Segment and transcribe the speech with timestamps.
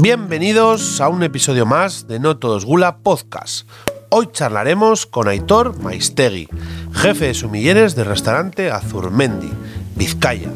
[0.00, 3.68] Bienvenidos a un episodio más de No Todos Gula Podcast.
[4.10, 6.48] Hoy charlaremos con Aitor Maistegui,
[6.92, 9.50] jefe de sumilleres del restaurante Azurmendi,
[9.96, 10.50] Vizcaya.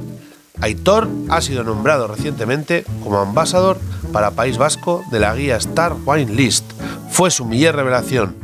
[0.60, 3.80] Aitor ha sido nombrado recientemente como ambasador
[4.12, 6.64] para País Vasco de la guía Star Wine List.
[7.10, 8.36] Fue sumiller revelación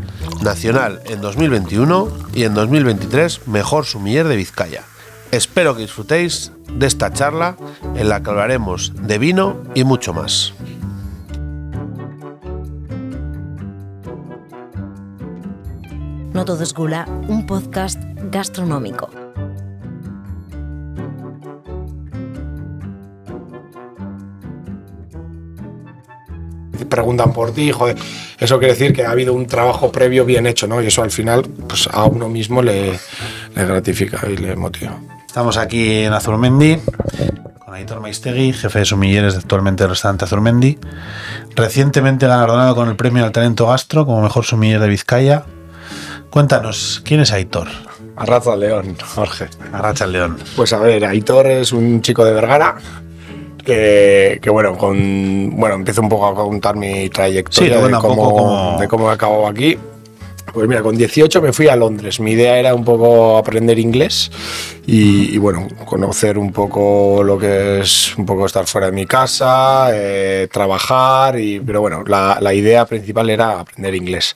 [0.42, 4.82] nacional en 2021 y en 2023 mejor sumiller de Vizcaya.
[5.30, 7.56] Espero que disfrutéis de esta charla
[7.94, 10.54] en la que hablaremos de vino y mucho más.
[16.38, 19.10] No todo es gula, un podcast gastronómico.
[26.88, 27.96] preguntan por ti, joder,
[28.38, 30.80] eso quiere decir que ha habido un trabajo previo bien hecho, ¿no?
[30.80, 32.92] Y eso al final, pues a uno mismo le,
[33.56, 34.96] le gratifica y le motiva.
[35.26, 36.78] Estamos aquí en Azurmendi
[37.58, 40.78] con Aitor Maistegui, jefe de sumilleres actualmente del restaurante Azurmendi.
[41.56, 45.44] Recientemente galardonado con el premio al talento gastro como mejor sumiller de Vizcaya.
[46.30, 47.68] Cuéntanos, ¿quién es Aitor?
[48.16, 49.46] Arraza León, Jorge.
[49.72, 50.36] Arracha León.
[50.56, 52.76] Pues a ver, Aitor es un chico de Vergara.
[53.64, 58.76] Que, que bueno, con, bueno, empiezo un poco a contar mi trayectoria Sí, de, cómo,
[58.80, 59.76] de cómo he acabado aquí.
[60.52, 62.18] Pues mira, con 18 me fui a Londres.
[62.20, 64.30] Mi idea era un poco aprender inglés
[64.86, 69.04] y, y, bueno, conocer un poco lo que es un poco estar fuera de mi
[69.06, 74.34] casa, eh, trabajar, y, pero bueno, la, la idea principal era aprender inglés.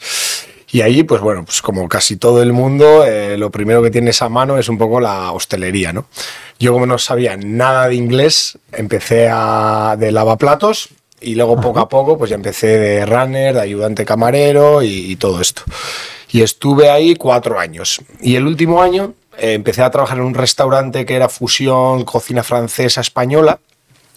[0.73, 4.23] Y allí, pues bueno, pues como casi todo el mundo, eh, lo primero que tienes
[4.23, 6.07] a mano es un poco la hostelería, ¿no?
[6.59, 10.89] Yo como no sabía nada de inglés, empecé a, de lavaplatos
[11.21, 15.17] y luego poco a poco pues ya empecé de runner, de ayudante camarero y, y
[15.17, 15.63] todo esto.
[16.31, 18.01] Y estuve ahí cuatro años.
[18.23, 22.43] Y el último año eh, empecé a trabajar en un restaurante que era fusión cocina
[22.43, 23.59] francesa española.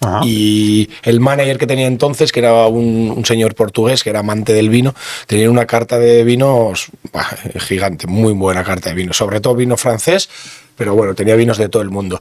[0.02, 0.22] Ajá.
[0.26, 4.54] Y el manager que tenía entonces, que era un, un señor portugués, que era amante
[4.54, 4.94] del vino,
[5.28, 7.28] tenía una carta de vinos bah,
[7.60, 10.30] gigante, muy buena carta de vino, sobre todo vino francés,
[10.76, 12.20] pero bueno, tenía vinos de todo el mundo.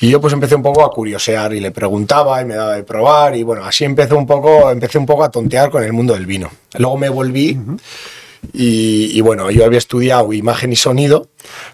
[0.00, 2.84] Y yo pues empecé un poco a curiosear y le preguntaba y me daba de
[2.84, 6.14] probar y bueno, así empecé un poco, empecé un poco a tontear con el mundo
[6.14, 6.50] del vino.
[6.78, 7.58] Luego me volví
[8.52, 11.28] y, y bueno, yo había estudiado imagen y sonido,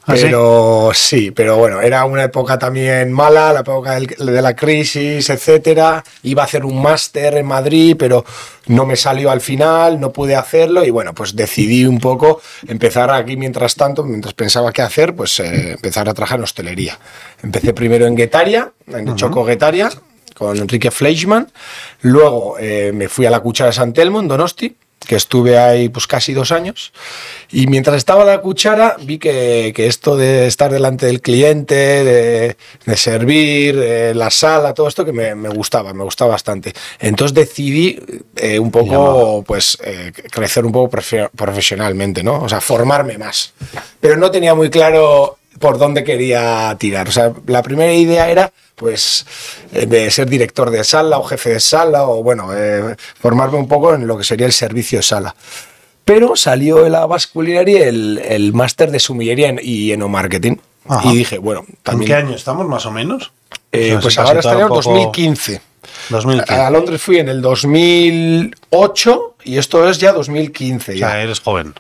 [0.07, 1.31] ¿Ah, pero sí?
[1.31, 6.05] pero bueno, era una época también mala, la época del- de la crisis, etcétera.
[6.23, 8.25] Iba a hacer un máster en Madrid, pero
[8.67, 13.11] no me salió al final, no pude hacerlo y bueno, pues decidí un poco empezar
[13.11, 16.99] aquí mientras tanto, mientras pensaba qué hacer, pues eh, empezar a trabajar en hostelería.
[17.43, 19.91] Empecé primero en Guetaria, en Choco Guetaria,
[20.35, 21.51] con Enrique Fleischmann.
[22.03, 24.77] Luego eh, me fui a la Cuchara de San Telmo, en Donosti,
[25.07, 26.93] que estuve ahí pues casi dos años.
[27.51, 32.57] Y mientras estaba la cuchara, vi que, que esto de estar delante del cliente, de,
[32.87, 36.73] de servir, eh, la sala, todo esto que me, me gustaba, me gustaba bastante.
[37.01, 37.99] Entonces decidí
[38.37, 42.41] eh, un poco, pues, eh, crecer un poco profe- profesionalmente, ¿no?
[42.43, 43.53] O sea, formarme más.
[44.01, 47.09] Pero no tenía muy claro por dónde quería tirar.
[47.09, 49.25] O sea, la primera idea era, pues,
[49.73, 53.69] eh, de ser director de sala o jefe de sala o, bueno, eh, formarme un
[53.69, 55.37] poco en lo que sería el servicio de sala.
[56.05, 60.61] Pero salió de la basculinería el, el máster de sumillería en- y enomarketing.
[60.89, 61.09] Ajá.
[61.13, 62.09] Y dije, bueno, ¿En también...
[62.09, 63.31] qué año estamos más o menos?
[63.71, 65.61] eh, O sea, pues ahora estaría en poco- 2015.
[66.11, 66.55] 2015.
[66.61, 70.93] A Londres fui en el 2008 y esto es ya 2015.
[70.93, 71.09] O Ya.
[71.11, 71.73] sea, eres joven.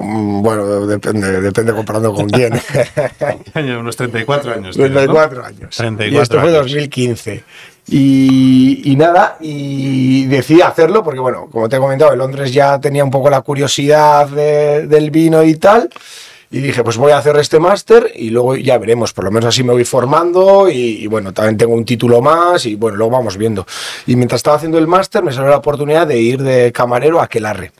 [0.00, 2.52] Mm, Bueno, depende, depende comparando con quién.
[3.78, 4.76] Unos 34 años.
[4.76, 5.02] tienes, ¿no?
[5.04, 5.76] 34 años.
[5.76, 6.62] 34 y esto fue años.
[6.62, 7.44] 2015.
[7.86, 12.80] Y, y nada, y decidí hacerlo porque, bueno, como te he comentado, en Londres ya
[12.80, 15.90] tenía un poco la curiosidad de- del vino y tal.
[16.50, 19.46] Y dije, pues voy a hacer este máster y luego ya veremos, por lo menos
[19.48, 23.10] así me voy formando y, y bueno, también tengo un título más y bueno, luego
[23.12, 23.66] vamos viendo.
[24.06, 27.26] Y mientras estaba haciendo el máster me salió la oportunidad de ir de camarero a
[27.26, 27.72] Quelarre.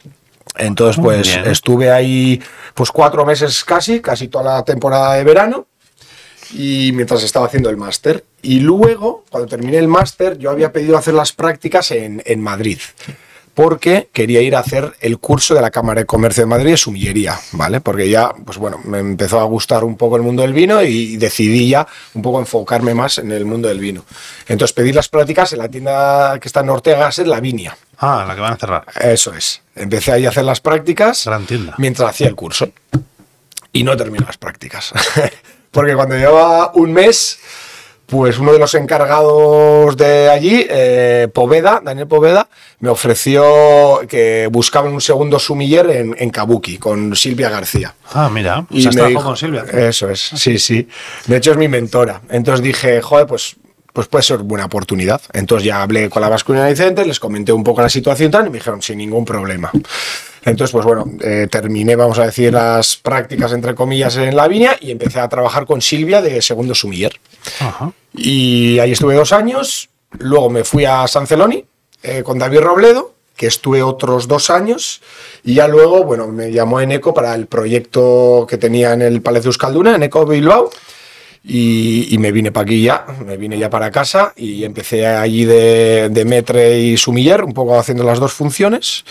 [0.57, 1.47] Entonces, pues bien.
[1.51, 2.41] estuve ahí
[2.75, 5.67] pues cuatro meses casi, casi toda la temporada de verano
[6.53, 8.25] y mientras estaba haciendo el máster.
[8.43, 12.79] Y luego, cuando terminé el máster, yo había pedido hacer las prácticas en, en Madrid,
[13.55, 16.77] porque quería ir a hacer el curso de la Cámara de Comercio de Madrid de
[16.77, 17.81] sumillería, ¿vale?
[17.81, 21.17] Porque ya, pues bueno, me empezó a gustar un poco el mundo del vino y
[21.17, 24.05] decidí ya un poco enfocarme más en el mundo del vino.
[24.49, 27.77] Entonces pedí las prácticas en la tienda que está en Ortega, es La Viña.
[27.99, 28.85] Ah, la que van a cerrar.
[29.01, 29.63] Eso es.
[29.77, 31.75] Empecé ahí a hacer las prácticas Gran tienda.
[31.79, 32.69] mientras hacía el curso.
[33.73, 34.93] Y no terminé las prácticas.
[35.71, 37.39] Porque cuando llevaba un mes,
[38.15, 43.43] pues uno de los encargados de allí, eh, Poveda, Daniel Poveda, me ofreció
[44.09, 47.93] que buscaban un segundo sumiller en, en Kabuki con Silvia García.
[48.13, 48.67] Ah, mira.
[48.71, 49.65] Y me trabajado dijo- con Silvia.
[49.89, 50.87] Eso es, sí, sí.
[51.27, 52.21] De hecho es mi mentora.
[52.31, 53.57] Entonces dije, joder, pues
[53.93, 55.21] pues puede ser buena oportunidad.
[55.33, 56.29] Entonces ya hablé con la
[56.77, 59.71] Center, les comenté un poco la situación tal, y me dijeron sin ningún problema.
[60.45, 64.77] Entonces, pues bueno, eh, terminé, vamos a decir, las prácticas entre comillas en la viña
[64.81, 67.19] y empecé a trabajar con Silvia de segundo sumiller.
[67.61, 67.93] Ajá.
[68.13, 69.89] Y ahí estuve dos años.
[70.19, 71.65] Luego me fui a San Celoni
[72.03, 75.01] eh, con David Robledo, que estuve otros dos años.
[75.43, 79.49] Y ya luego, bueno, me llamó Eneco para el proyecto que tenía en el Palacio
[79.49, 80.71] Euskalduna, Eneco Bilbao.
[81.47, 85.45] Y, y me vine para aquí ya, me vine ya para casa y empecé allí
[85.45, 89.05] de, de metre y sumiller, un poco haciendo las dos funciones.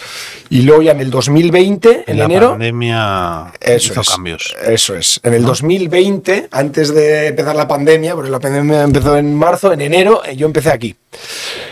[0.50, 4.56] Y luego ya en el 2020, en, En la enero, pandemia eso hizo es, cambios.
[4.65, 5.19] Eso es.
[5.24, 9.81] En el 2020, antes de empezar la pandemia, porque la pandemia empezó en marzo, en
[9.81, 10.95] enero, eh, yo empecé aquí.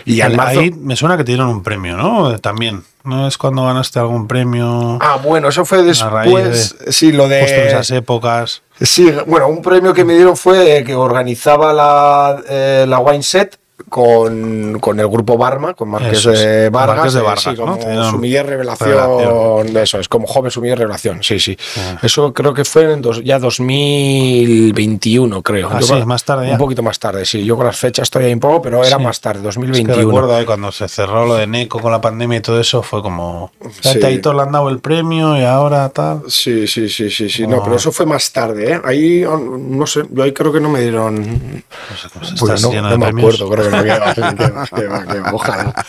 [0.04, 0.60] Y marzo.
[0.60, 2.38] Ahí me suena que te dieron un premio, ¿no?
[2.38, 2.82] También.
[3.04, 4.96] ¿No es cuando ganaste algún premio?
[5.00, 6.78] Ah, bueno, eso fue después.
[6.78, 7.66] de- Sí, lo Justo en de.
[7.68, 8.62] esas épocas.
[8.80, 13.22] Sí, bueno, un premio que me dieron fue eh, que organizaba la, eh, la Wine
[13.24, 13.58] Set
[13.88, 16.96] con, con el grupo Barma, con Marqués es, de Vargas.
[16.96, 17.56] Marqués de eh, Vargas, sí, ¿no?
[17.56, 19.76] como dieron sumiller revelación, revelación.
[19.76, 21.56] Eso es, como joven sumiller revelación, sí, sí.
[21.78, 21.98] Ah.
[22.02, 25.68] Eso creo que fue en dos- ya 2021, creo.
[25.70, 26.52] Ah, Yo sí, más tarde ya.
[26.52, 27.44] Un poquito más tarde, sí.
[27.44, 29.02] Yo con las fechas estoy ahí un poco, pero era Sí.
[29.02, 29.94] más tarde, Es 2021.
[29.94, 32.82] que recuerdo ahí cuando se cerró lo de Neco con la pandemia y todo eso,
[32.82, 33.52] fue como.
[33.80, 33.90] Sí.
[34.00, 34.04] Sí.
[34.04, 36.22] Aitor le han dado el premio y ahora tal.
[36.28, 37.44] Sí, sí, sí, sí, sí.
[37.44, 37.48] Ah.
[37.48, 38.80] No, pero eso fue más tarde, ¿eh?
[38.84, 41.20] Ahí, oh, no sé, yo ahí creo que no me dieron...
[41.22, 43.34] No sé cómo se Pues estás no, no me premios.
[43.40, 43.71] acuerdo, creo no.
[43.76, 45.86] Va, que va, que va, que va, ojalá.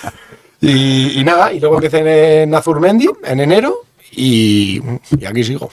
[0.62, 4.82] Y, y nada, y luego empecé en Azurmendi en enero y,
[5.20, 5.70] y aquí sigo.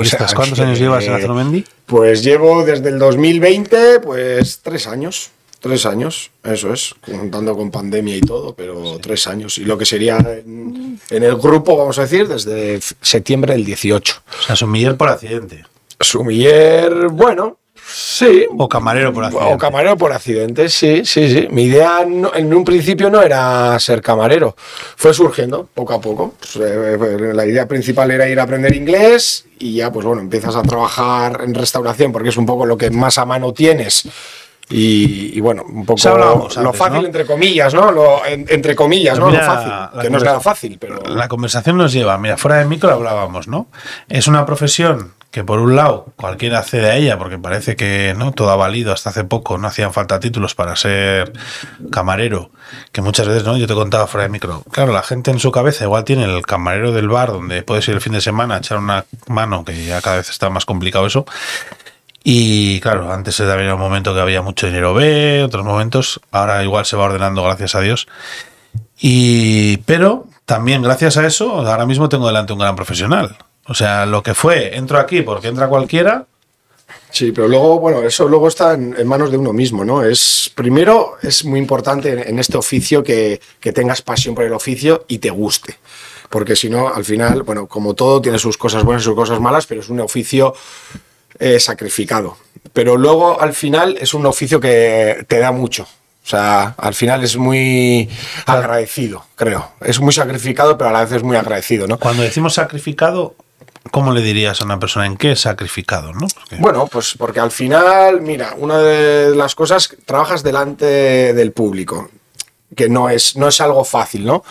[0.00, 0.34] Estás.
[0.34, 1.64] ¿Cuántos años llevas en Azurmendi?
[1.86, 5.30] Pues llevo desde el 2020, pues tres años.
[5.60, 9.56] Tres años, eso es, contando con pandemia y todo, pero tres años.
[9.56, 14.22] Y lo que sería en, en el grupo, vamos a decir, desde septiembre del 18.
[14.40, 15.64] O sea, sumiller por accidente.
[15.98, 17.56] Sumiller, bueno,
[17.94, 18.46] sí.
[18.58, 19.54] O camarero por accidente.
[19.54, 21.48] O camarero por accidente, sí, sí, sí.
[21.50, 24.56] Mi idea no- en un principio no era ser camarero.
[24.96, 26.34] Fue surgiendo poco a poco.
[26.38, 30.56] Pues, eh, La idea principal era ir a aprender inglés y ya, pues bueno, empiezas
[30.56, 34.08] a trabajar en restauración porque es un poco lo que más a mano tienes.
[34.70, 37.06] Y, y bueno, un poco lo antes, fácil ¿no?
[37.06, 37.92] entre comillas, ¿no?
[37.92, 39.26] Lo, en- entre comillas, ¿no?
[39.28, 40.00] Mira, lo fácil.
[40.00, 41.02] Que no es nada fácil, pero.
[41.06, 43.66] La conversación nos lleva, mira, fuera de micro hablábamos, ¿no?
[44.08, 48.30] Es una profesión que por un lado cualquiera accede a ella porque parece que no
[48.30, 51.32] todo ha valido hasta hace poco no hacían falta títulos para ser
[51.90, 52.52] camarero
[52.92, 55.50] que muchas veces no yo te contaba fuera de micro claro la gente en su
[55.50, 58.58] cabeza igual tiene el camarero del bar donde puedes ir el fin de semana a
[58.58, 61.26] echar una mano que ya cada vez está más complicado eso
[62.22, 66.86] y claro, antes había un momento que había mucho dinero B, otros momentos, ahora igual
[66.86, 68.06] se va ordenando, gracias a Dios.
[68.98, 73.36] Y, pero también gracias a eso, ahora mismo tengo delante un gran profesional.
[73.66, 76.26] O sea, lo que fue, entro aquí porque entra cualquiera,
[77.10, 80.04] Sí, pero luego, bueno, eso luego está en, en manos de uno mismo, ¿no?
[80.04, 84.52] Es, primero, es muy importante en, en este oficio que, que tengas pasión por el
[84.52, 85.78] oficio y te guste.
[86.28, 89.38] Porque si no, al final, bueno, como todo, tiene sus cosas buenas y sus cosas
[89.38, 90.54] malas, pero es un oficio
[91.38, 92.36] eh, sacrificado.
[92.72, 95.84] Pero luego, al final, es un oficio que te da mucho.
[95.84, 98.08] O sea, al final es muy
[98.46, 99.70] agradecido, creo.
[99.82, 101.98] Es muy sacrificado, pero a la vez es muy agradecido, ¿no?
[101.98, 103.36] cuando decimos sacrificado,
[103.90, 106.12] ¿cómo le dirías a una persona en qué es sacrificado?
[106.12, 106.26] ¿no?
[106.58, 112.10] Bueno, pues porque al final, mira, una de las cosas, trabajas delante del público,
[112.74, 114.42] que no es, no es algo fácil, ¿no?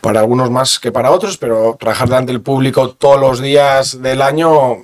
[0.00, 4.22] Para algunos más que para otros, pero trabajar delante del público todos los días del
[4.22, 4.78] año,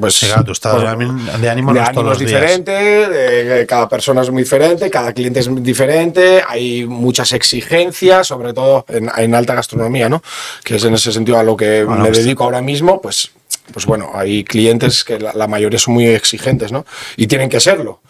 [0.00, 0.18] pues...
[0.20, 2.30] Claro, tu estado pues, de ánimo- de no es ánimo todos es los días.
[2.40, 8.52] diferente, de- cada persona es muy diferente, cada cliente es diferente, hay muchas exigencias, sobre
[8.52, 10.22] todo en, en alta gastronomía, ¿no?
[10.64, 13.30] Que es en ese sentido a lo que Bueno, me pues- dedico ahora mismo, pues,
[13.72, 16.84] pues bueno, hay clientes que la, la mayoría son muy exigentes, ¿no?
[17.16, 18.00] Y tienen que serlo.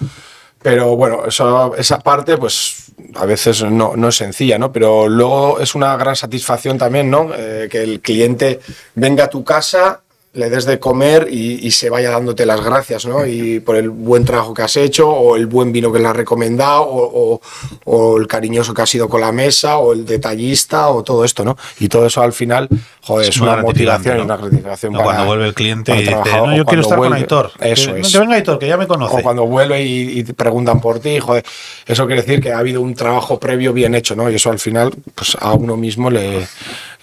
[0.63, 4.73] Pero bueno, eso- esa parte, pues a veces no, no es sencilla, ¿no?
[4.73, 7.31] Pero luego es una gran satisfacción también, ¿no?
[7.37, 8.59] Eh, que el cliente
[8.95, 10.01] venga a tu casa,
[10.37, 13.25] le des de comer y, y se vaya dándote las gracias, ¿no?
[13.27, 16.15] Y por el buen trabajo que has hecho, o el buen vino que le has
[16.17, 17.41] recomendado, o, o-
[17.85, 21.45] o el cariñoso que has sido con la mesa, o el detallista, o todo esto,
[21.45, 21.57] ¿no?
[21.81, 22.69] Y todo eso al final,
[23.01, 24.25] joder, es, una motivación y ¿no?
[24.27, 27.13] una gratificación No, para- cuando vuelve el cliente y dice, no, yo quiero estar con.
[27.13, 27.53] Aitor.
[27.61, 28.13] Eso que, es.
[28.13, 29.17] Que venga Aitor, que ya me conoce.
[29.17, 31.45] O cuando vuelve y, y te preguntan por ti, joder,
[31.87, 34.31] eso quiere decir que ha habido un trabajo previo bien hecho, ¿no?
[34.31, 36.47] Y eso al final, pues a uno mismo le,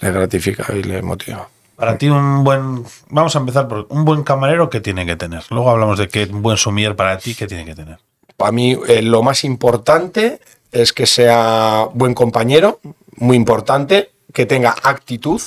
[0.00, 1.48] le gratifica y le motiva.
[1.76, 2.84] Para ti un buen...
[3.08, 5.42] Vamos a empezar por un buen camarero, ¿qué tiene que tener?
[5.50, 7.98] Luego hablamos de que un buen sumier para ti, ¿qué tiene que tener?
[8.36, 10.40] Para mí, eh, lo más importante
[10.72, 12.80] es que sea buen compañero,
[13.16, 15.40] muy importante, que tenga actitud,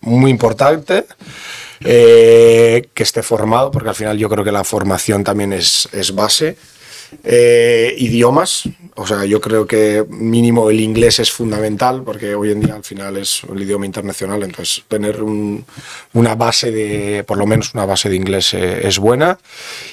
[0.00, 1.06] muy importante,
[1.80, 6.14] eh, que esté formado, porque al final yo creo que la formación también es, es
[6.14, 6.56] base.
[7.24, 12.60] Eh, idiomas, o sea, yo creo que mínimo el inglés es fundamental porque hoy en
[12.60, 15.64] día al final es el idioma internacional, entonces tener un-
[16.12, 19.38] una base de, por lo menos una base de inglés eh, es buena.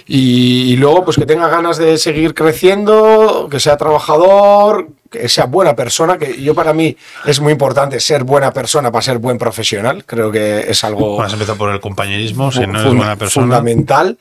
[0.05, 5.45] Y, y luego, pues que tenga ganas de seguir creciendo, que sea trabajador, que sea
[5.45, 6.95] buena persona, que yo para mí
[7.25, 11.23] es muy importante ser buena persona para ser buen profesional, creo que es algo Bueno,
[11.25, 13.45] has empezado por el compañerismo, si no fun- buena persona.
[13.45, 14.17] fundamental.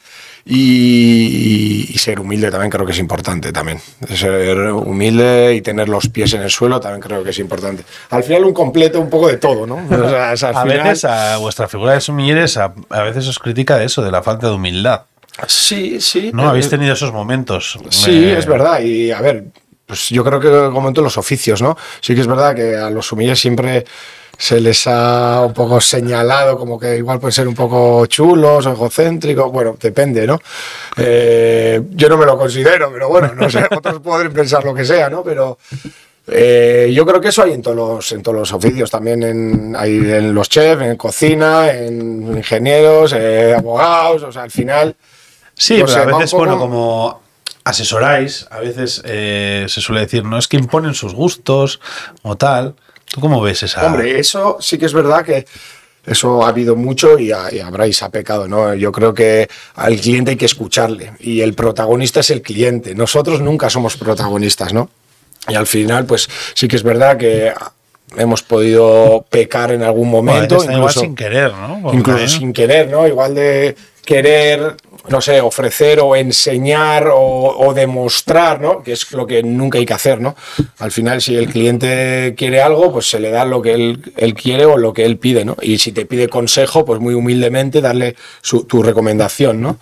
[0.49, 3.81] Y, y ser humilde también creo que es importante también.
[4.15, 7.83] Ser humilde y tener los pies en el suelo también creo que es importante.
[8.11, 9.77] Al final un completo un poco de todo, ¿no?
[9.77, 13.27] O sea, es al A final- veces a vuestra figura de sumilleres a, a veces
[13.27, 15.03] os critica de eso, de la falta de humildad.
[15.49, 16.31] Sí, sí.
[16.33, 16.45] ¿No?
[16.45, 17.79] Eh, Habéis tenido esos momentos.
[17.91, 18.81] Sí, Eh, es verdad.
[18.81, 19.45] Y a ver,
[19.85, 21.77] pues yo creo que como en todos los oficios, ¿no?
[22.01, 23.85] Sí que es verdad que a los humilles siempre
[24.39, 28.71] se les ha un poco señalado como que igual pueden ser un poco chulos o
[28.73, 29.51] egocéntricos.
[29.51, 30.39] Bueno, depende, ¿no?
[30.97, 34.85] Eh, yo no me lo considero, pero bueno, no sé, otros pueden pensar lo que
[34.85, 35.23] sea, ¿no?
[35.23, 35.59] Pero
[36.29, 39.77] eh, yo creo que eso hay en todos los, en todos los oficios, también en,
[39.77, 44.97] hay en los chefs, en cocina, en ingenieros, eh, abogados, o sea, al final...
[45.59, 47.21] Sí, no pero a veces, poco- bueno, como
[47.65, 51.81] asesoráis, a veces se suele decir, no es que imponen sus gustos
[52.23, 52.75] o tal.
[53.11, 53.87] ¿Tú cómo ves esa?
[53.87, 55.47] Hombre, eso sí que es verdad que
[56.05, 58.75] eso ha habido mucho y, ha- y habrá y se ha pecado, ¿no?
[58.75, 62.95] Yo creo que al cliente hay que escucharle y el protagonista es el cliente.
[62.95, 64.91] Nosotros nunca somos protagonistas, ¿no?
[65.49, 67.53] Y al final, pues sí que es verdad que
[68.17, 71.81] hemos podido pecar en algún Bueno, a momento, veces igual incluso, sin querer, ¿no?
[71.83, 73.07] Porque incluso sin querer, ¿no?
[73.07, 74.77] Igual de querer,
[75.09, 77.19] no sé, ofrecer o enseñar o,
[77.59, 78.83] o demostrar, ¿no?
[78.83, 80.35] Que es lo que nunca hay que hacer, ¿no?
[80.79, 84.35] Al final, si el cliente quiere algo, pues se le da lo que él, él
[84.35, 85.57] quiere o lo que él pide, ¿no?
[85.63, 89.79] Y si te pide consejo, pues muy humildemente darle su- tu recomendación, ¿no?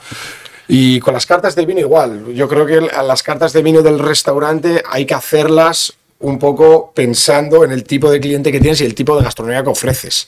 [0.66, 2.32] Y con las cartas de vino igual.
[2.34, 7.64] Yo creo que las cartas de vino del restaurante hay que hacerlas un poco pensando
[7.64, 10.26] en el tipo de cliente que tienes y el tipo de gastronomía que ofreces.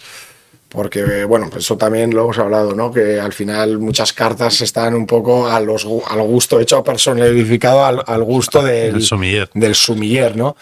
[0.76, 2.92] Porque, bueno, pues eso también lo hemos hablado, ¿no?
[2.92, 8.02] Que al final muchas cartas están un poco a los, al gusto, hecho personalificado al,
[8.06, 9.48] al gusto del, sommelier.
[9.54, 10.54] del sumiller, ¿no?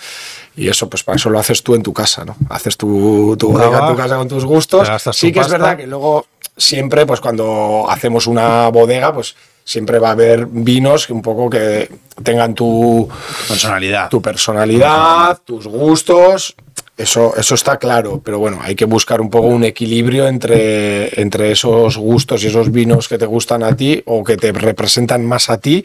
[0.57, 2.37] Y eso, pues para eso lo haces tú en tu casa, ¿no?
[2.49, 4.89] Haces tu, tu bodega en tu casa con tus gustos.
[5.13, 5.59] Sí que es pasta.
[5.59, 11.09] verdad que luego siempre, pues cuando hacemos una bodega, pues siempre va a haber vinos
[11.09, 11.91] que un poco que
[12.23, 13.09] tengan tu,
[13.49, 14.11] Personalidad.
[14.11, 16.55] tu personalidad, tus gustos.
[16.97, 21.51] Eso, eso está claro, pero bueno, hay que buscar un poco un equilibrio entre, entre
[21.51, 25.51] esos gustos y esos vinos que te gustan a ti o que te representan más
[25.51, 25.85] a ti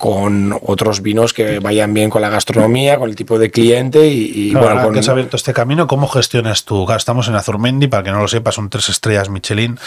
[0.00, 4.32] con otros vinos que vayan bien con la gastronomía, con el tipo de cliente y,
[4.34, 6.90] y, Claro, bueno, con, que has abierto este camino, ¿cómo gestionas tú?
[6.90, 9.78] Estamos en Azurmendi, para que no lo sepas, son tres estrellas Michelin,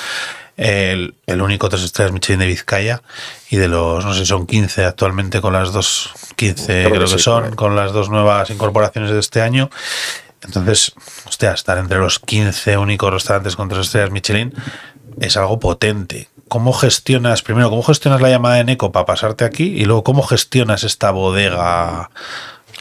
[0.55, 3.01] el, el único tres estrellas Michelin de Vizcaya,
[3.49, 7.07] y de los, no sé, son 15 actualmente con las dos, 15 creo, que que,
[7.07, 9.71] sí, por son, con las dos nuevas incorporaciones de este año.
[10.43, 10.93] Entonces,
[11.27, 14.53] hostia, estar entre los 15 únicos restaurantes con tres estrellas Michelin
[15.19, 16.29] es algo potente.
[16.47, 19.63] ¿Cómo gestionas, primero, cómo gestionas la llamada de Neco para pasarte aquí?
[19.63, 22.09] Y luego, ¿cómo gestionas esta bodega?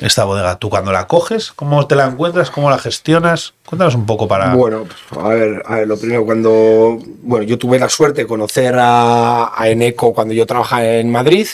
[0.00, 2.50] Esta bodega, tú cuando la coges, ¿cómo te la encuentras?
[2.50, 3.54] ¿Cómo la gestionas?
[3.66, 4.54] Cuéntanos un poco para.
[4.54, 4.86] Bueno,
[5.18, 6.98] a ver, a ver, lo primero, cuando.
[7.22, 11.46] Bueno, yo tuve la suerte de conocer a, a Eneco cuando yo trabajaba en Madrid.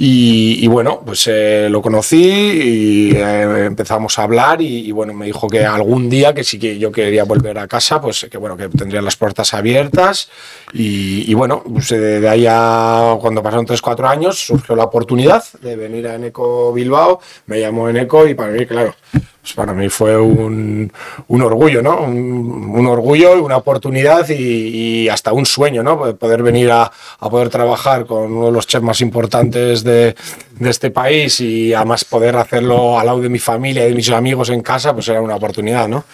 [0.00, 4.62] Y, y bueno, pues eh, lo conocí y eh, empezamos a hablar.
[4.62, 7.66] Y, y bueno, me dijo que algún día que sí que yo quería volver a
[7.66, 10.30] casa, pues que bueno, que tendría las puertas abiertas.
[10.72, 15.42] Y, y bueno, pues eh, de ahí a cuando pasaron 3-4 años surgió la oportunidad
[15.62, 17.20] de venir a Eneco Bilbao.
[17.46, 20.92] Me llamó Eneco y para mí, claro, pues para mí fue un,
[21.28, 22.00] un orgullo, ¿no?
[22.02, 26.16] Un, un orgullo, una oportunidad y, hasta un sueño, ¿no?
[26.16, 30.14] Poder venir a, a poder trabajar con uno de los chefs más importantes de,
[30.58, 34.10] de este país y además poder hacerlo al lado de mi familia y de mis
[34.10, 36.04] amigos en casa, pues era una oportunidad, ¿no?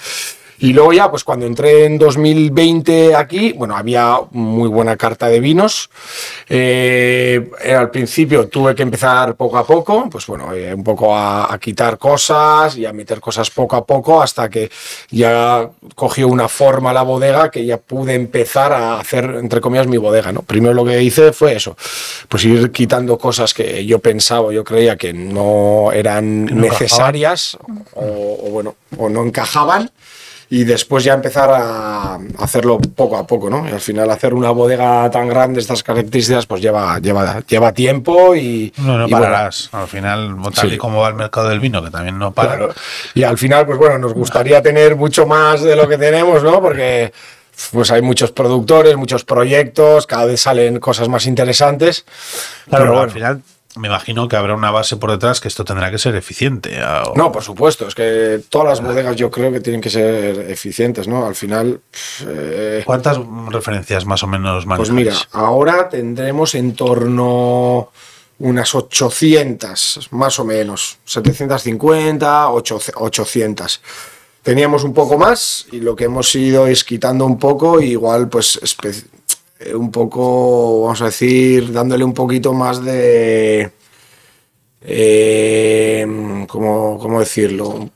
[0.59, 5.41] Y luego ya, pues cuando entré en 2020 aquí, bueno, había muy buena carta de
[5.41, 5.91] vinos.
[6.49, 11.53] Eh, al principio tuve que empezar poco a poco, pues bueno, eh, un poco a,
[11.53, 14.71] a quitar cosas y a meter cosas poco a poco hasta que
[15.11, 19.97] ya cogió una forma la bodega que ya pude empezar a hacer, entre comillas, mi
[19.97, 20.43] bodega, ¿no?
[20.43, 21.77] Primero lo que hice fue eso,
[22.29, 27.59] pues ir quitando cosas que yo pensaba, yo creía que no eran necesarias
[27.95, 29.91] o, o bueno, o no encajaban
[30.55, 33.69] y después ya empezar a hacerlo poco a poco, ¿no?
[33.69, 38.37] Y al final hacer una bodega tan grande, estas características, pues lleva, lleva, lleva tiempo
[38.37, 38.73] y...
[38.77, 39.69] no, no y bueno, pararás.
[39.73, 40.75] Al final, tal Sí.
[40.77, 42.57] y como va el mercado del vino, que también no para.
[42.57, 42.75] Claro.
[43.15, 46.63] Y al final, pues bueno, nos gustaría tener mucho más de lo que tenemos, ¿no?
[46.63, 47.13] Porque
[47.73, 52.05] pues hay muchos productores, muchos proyectos, cada vez salen cosas más interesantes.
[52.69, 53.43] Claro, pero al final
[53.77, 56.79] me imagino que habrá una base por detrás que esto tendrá que ser eficiente.
[56.85, 60.49] o- No, por supuesto, es que todas las bodegas yo creo que tienen que ser
[60.51, 61.27] eficientes, ¿no?
[61.27, 61.81] Al final,
[62.27, 64.93] eh, ¿Cuántas referencias más o menos pues manejáis?
[64.93, 67.91] mira, ahora tendremos en torno
[68.39, 73.81] unas 800, más o menos, 750, 800, 800.
[74.43, 78.59] Teníamos un poco más y lo que hemos ido es quitando un poco, igual pues
[79.59, 83.71] eh, un poco, vamos a decir, dándole un poquito más de...
[84.87, 87.89] Eh, ¿cómo, cómo decirlo?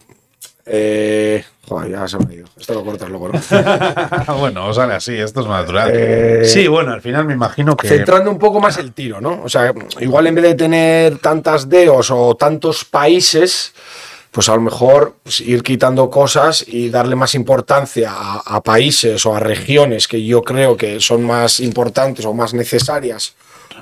[0.70, 2.48] Eh, joder, ya se me ha ido.
[2.58, 3.40] Esto lo cortas luego, ¿no?
[4.38, 5.90] bueno, sale así, esto es natural.
[5.94, 7.88] Eh, sí, bueno, al final me imagino que.
[7.88, 9.42] centrando un poco más el tiro, ¿no?
[9.42, 13.72] O sea, igual en vez de tener tantas DEOs o tantos países,
[14.30, 19.34] pues a lo mejor pues, ir quitando cosas y darle más importancia a, países o
[19.34, 23.34] a regiones que yo creo que son más importantes o más necesarias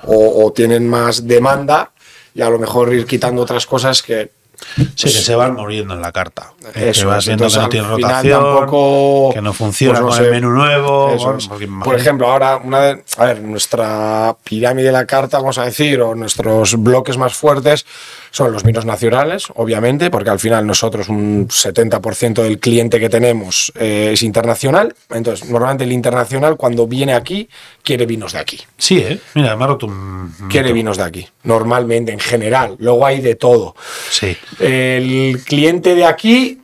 [0.04, 1.90] o, o tienen más demanda
[2.34, 4.30] y a lo mejor ir quitando otras cosas que
[4.76, 6.52] Sí, que se van muriendo en la carta.
[6.74, 10.16] Eso que vas viendo que no tiene rotación, tampoco, que no funciona pues, no con
[10.18, 11.16] sé, el menú nuevo.
[11.16, 15.64] bueno, Por ejemplo, ahora, una de- a ver, nuestra pirámide de la carta, vamos a
[15.64, 17.86] decir, o nuestros bloques más fuertes
[18.30, 23.72] son los vinos nacionales, obviamente, porque al final nosotros un 70% del cliente que tenemos
[23.76, 24.94] eh, es internacional.
[25.10, 27.48] Entonces, normalmente el internacional cuando viene aquí
[27.82, 28.60] quiere vinos de aquí.
[28.76, 29.18] Sí, ¿eh?
[29.34, 30.34] Mira, me ha roto un.
[30.50, 32.76] Quiere vinos de aquí, normalmente, en general.
[32.78, 33.74] Luego hay de todo.
[34.10, 34.36] Sí.
[34.60, 36.60] El cliente de aquí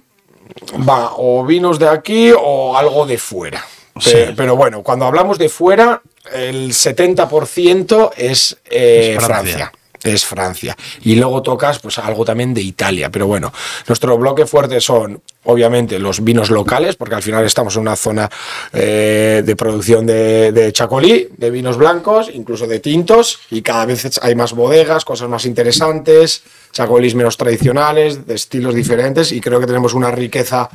[0.88, 3.64] va o vinos de aquí o algo de fuera.
[4.00, 4.16] Sí.
[4.36, 9.56] Pero, bueno, cuando hablamos de fuera, el 70% es, eh, Es Francia.
[9.56, 9.72] Francia.
[10.04, 10.76] Es Francia.
[11.02, 13.10] Y luego tocas pues algo también de Italia.
[13.10, 13.52] Pero bueno,
[13.86, 18.30] nuestro bloque fuerte son obviamente los vinos locales, porque al final estamos en una zona
[18.72, 24.18] eh, de producción de, de chacolí, de vinos blancos, incluso de tintos, y cada vez
[24.22, 29.66] hay más bodegas, cosas más interesantes, chacolís menos tradicionales, de estilos diferentes, y creo que
[29.66, 30.68] tenemos una riqueza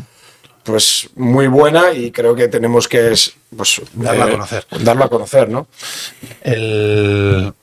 [0.63, 4.67] pues muy buena y creo que tenemos que es, pues, Darla a conocer.
[4.81, 5.67] Darlo a conocer, ¿no?
[6.41, 7.53] El,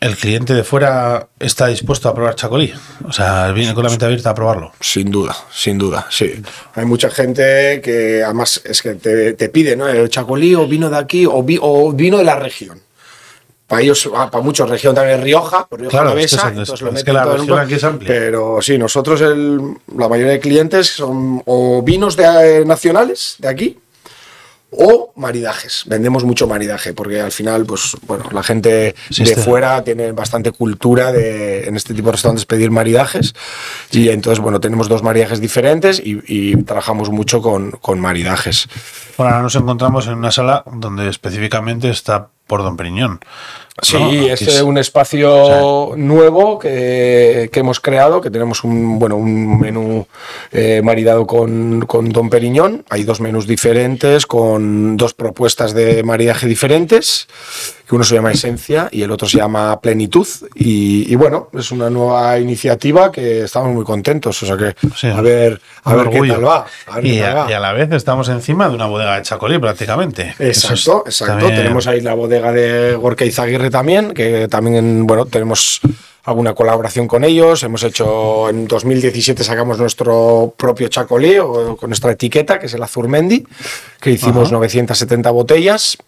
[0.00, 2.72] el cliente de fuera está dispuesto a probar chacolí.
[3.04, 4.72] O sea, viene con la mente abierta a probarlo.
[4.80, 6.40] Sin duda, sin duda, sí.
[6.74, 9.88] Hay mucha gente que además es que te, te pide, ¿no?
[9.88, 12.80] El chacolí o vino de aquí o, vi- o vino de la región.
[13.66, 16.62] Para ellos, ah, para muchos, región también es Rioja, por Rioja Claro, Alavesa, es que
[16.62, 18.08] es lo que la región aquí es amplia.
[18.08, 19.60] Pero sí, nosotros, el-
[19.94, 22.24] la mayoría de clientes son o vinos de,
[22.60, 23.78] eh, nacionales de aquí
[24.70, 25.84] o maridajes.
[25.86, 30.52] Vendemos mucho maridaje porque al final, pues bueno, la gente Sí, de fuera tiene bastante
[30.52, 33.34] cultura de en este tipo de restaurantes pedir maridajes
[33.90, 38.68] y entonces, bueno, tenemos dos maridajes diferentes y, y trabajamos mucho con, con maridajes.
[39.16, 43.20] Bueno, ahora nos encontramos en una sala donde específicamente está por Don Periñón.
[43.82, 44.06] Sí, ¿no?
[44.32, 50.06] Aquí es un espacio nuevo que, que hemos creado, que tenemos un, bueno, un menú
[50.52, 52.84] eh, maridado con, con Don Periñón.
[52.90, 57.28] Hay dos menús diferentes, con dos propuestas de maridaje diferentes,
[57.88, 60.26] que uno se llama Esencia y el otro se llama Plenitud.
[60.54, 64.42] Y, y bueno, es una nueva iniciativa que estamos muy contentos.
[64.42, 65.06] O sea que Sí.
[65.06, 66.66] a ver, a ver qué tal va.
[66.86, 67.50] A y, a, va.
[67.50, 70.34] y a la vez estamos encima de una bodega de chacolí prácticamente.
[70.38, 71.34] Eso es Exacto, exacto.
[71.38, 75.80] también- Tenemos ahí la bodega de Gorka Izaguirre también, que también, bueno, tenemos
[76.28, 77.62] alguna colaboración con ellos.
[77.62, 82.82] Hemos hecho, en 2017 sacamos nuestro propio chacolí o con nuestra etiqueta, que es el
[82.82, 83.46] Azurmendi,
[84.00, 85.98] que hicimos 970 botellas.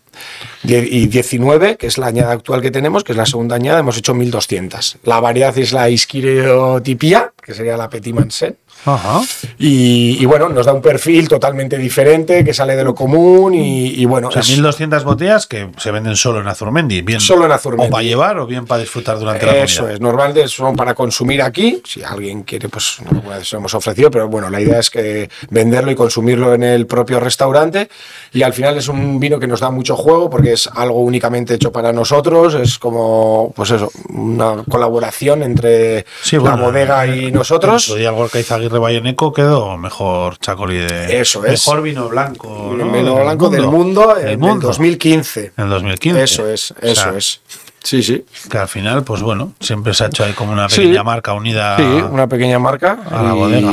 [0.64, 3.96] Y 19, que es la añada actual que tenemos, que es la segunda añada, hemos
[3.96, 4.99] hecho 1200.
[5.05, 8.57] La variedad es la Isquireotipia, que sería la Petit Mansen.
[8.85, 9.21] Ajá.
[9.59, 13.88] Y, y bueno, nos da un perfil totalmente diferente, que sale de lo común y,
[13.88, 17.03] y bueno, O sea, es 1200 botellas que se venden solo en Azurmendi.
[17.03, 17.88] Bien, Solo en Azurmendi.
[17.88, 21.43] O para llevar o bien para disfrutar durante la eso es, normalmente son para consumir
[21.43, 25.29] aquí, si alguien quiere, pues vez lo hemos ofrecido, pero bueno, la idea es que
[25.51, 27.88] venderlo y consumirlo en el propio restaurante
[28.33, 31.55] y al final es un vino que nos da mucho juego porque es algo únicamente
[31.55, 37.88] hecho para nosotros, es como, pues eso, una colaboración entre Sí, la bodega y nosotros.
[37.88, 41.20] Otro día el Gorka Izaguirre Valleneco quedó mejor chacolí de.
[41.20, 41.66] Eso es.
[41.66, 42.74] Mejor vino blanco.
[42.76, 42.90] ¿no?
[42.90, 44.68] Vino blanco del mundo en Del el mundo.
[44.68, 45.52] 2015.
[45.56, 46.22] En el 2015.
[46.22, 47.40] Eso es, O eso sea, es.
[47.83, 48.24] Sí, sí.
[48.50, 50.83] Que al final, pues bueno, siempre se ha hecho ahí como una Sí.
[50.83, 51.76] pequeña marca unida.
[51.78, 52.98] Sí, una pequeña marca.
[53.11, 53.72] a la y, bodega.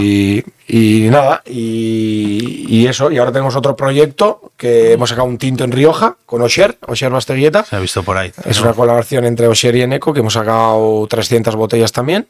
[0.69, 3.09] Y nada, y, y eso.
[3.09, 7.09] Y ahora tenemos otro proyecto que hemos sacado un tinto en Rioja con Osher, Osher
[7.09, 7.63] Basteguieta.
[7.63, 8.33] Se ha visto por ahí.
[8.43, 8.63] Es ¿no?
[8.63, 12.27] una colaboración entre Osher y Eneco, que hemos sacado 300 botellas también.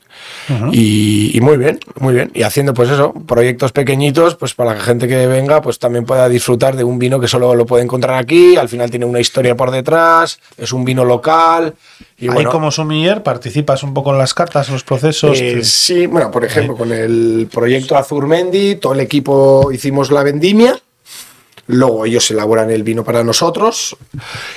[0.71, 2.31] y, y muy bien, muy bien.
[2.35, 6.29] Y haciendo pues eso, proyectos pequeñitos, pues para la gente que venga, pues también pueda
[6.29, 8.55] disfrutar de un vino que solo lo puede encontrar aquí.
[8.55, 11.73] Al final tiene una historia por detrás, es un vino local
[12.19, 15.39] Y Ahí bueno, como sumiller participas un poco en las cartas, en los procesos.
[15.39, 20.23] eh, que- sí, bueno, por ejemplo, con el proyecto Azurmendi, todo el equipo hicimos la
[20.23, 20.79] vendimia.
[21.67, 23.95] Luego ellos elaboran el vino para nosotros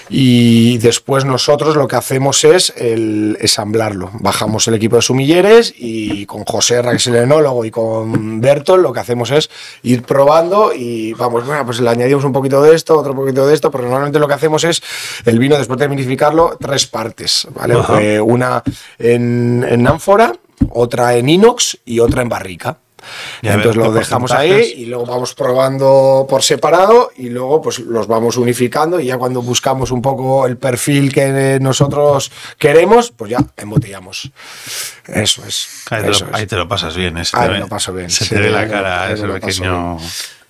[0.08, 4.10] y después nosotros lo que hacemos es el ensamblarlo.
[4.14, 8.82] Bajamos el equipo de sumilleres y con José que es el enólogo, y con Bertol
[8.82, 9.50] lo que hacemos es
[9.82, 13.54] ir probando y vamos, bueno, pues le añadimos un poquito de esto, otro poquito de
[13.54, 14.82] esto, pero normalmente lo que hacemos es
[15.24, 17.74] el vino después de vinificarlo, tres partes, ¿vale?
[17.74, 18.00] Ajá.
[18.00, 18.62] Eh, una
[18.98, 20.32] en, en ánfora,
[20.70, 22.78] otra en inox y otra en barrica.
[23.42, 28.06] Ver Entonces lo dejamos ahí y luego vamos probando por separado y luego pues los
[28.06, 33.38] vamos unificando y ya cuando buscamos un poco el perfil que nosotros queremos, pues ya
[33.56, 34.30] embotellamos.
[35.06, 35.84] Eso es.
[35.90, 36.24] ahí, te lo, es.
[36.32, 37.16] ahí te lo pasas bien.
[37.18, 39.98] eh, se Ahí te lo paso bien, Se sí, te ve la cara, ese pequeño.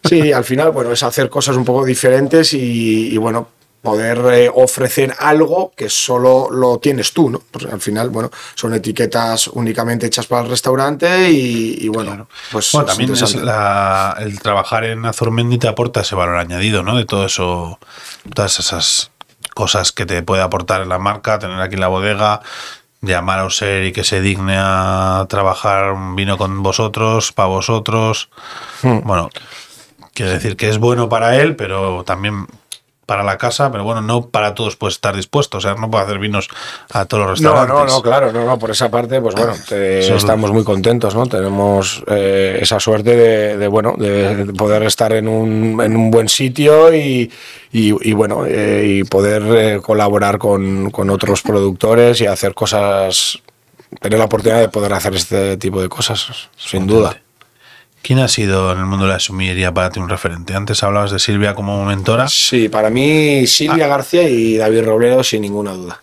[0.03, 3.49] Sí, al final, bueno, es hacer cosas un poco diferentes y, y, bueno,
[3.83, 7.43] poder eh, ofrecer algo que solo lo tienes tú, ¿no?
[7.51, 12.73] Pues al final, bueno, son etiquetas únicamente hechas para el restaurante y, y, bueno, pues
[12.73, 16.97] Bueno, también es la- el trabajar en Azurmendi te aporta ese valor añadido, ¿no?
[16.97, 17.79] De todo eso,
[18.35, 19.11] todas esas
[19.55, 22.43] cosas que te puede aportar la marca, tener aquí la bodega,
[23.01, 28.29] llamar a Oser y que se digne a trabajar un vino con vosotros, para vosotros.
[28.83, 29.01] Hmm.
[29.05, 29.31] Bueno,
[30.13, 32.47] quiero decir que es bueno para él, pero también
[33.11, 36.05] para la casa, pero bueno, no para todos puede estar dispuesto, o sea, no puede
[36.05, 36.47] hacer vinos
[36.93, 37.91] a todos los No, restaurantes.
[37.93, 41.27] no, no, claro, no, no, por esa parte, pues bueno, te- estamos muy contentos, ¿no?
[41.27, 46.13] Tenemos eh, esa suerte de, de, bueno, de, de poder estar en un, en un
[46.13, 47.29] buen sitio y,
[47.73, 53.41] y, y, bueno, eh, y poder eh, colaborar con, con otros productores y hacer cosas,
[54.01, 57.21] tener la oportunidad de poder hacer este tipo de cosas, sin duda.
[58.03, 60.55] ¿Quién ha sido en el mundo de la sumillería para ti un referente?
[60.55, 62.29] Antes hablabas de Silvia como mentora.
[62.29, 63.47] Sí, para mí Ah.
[63.47, 66.03] Silvia García y David Robledo sin ninguna duda.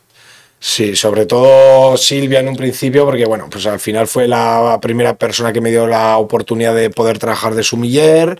[0.59, 5.15] Sí, sobre todo Silvia en un principio, porque bueno, pues al final fue la primera
[5.15, 8.39] persona que me dio la oportunidad de poder trabajar de sumiller,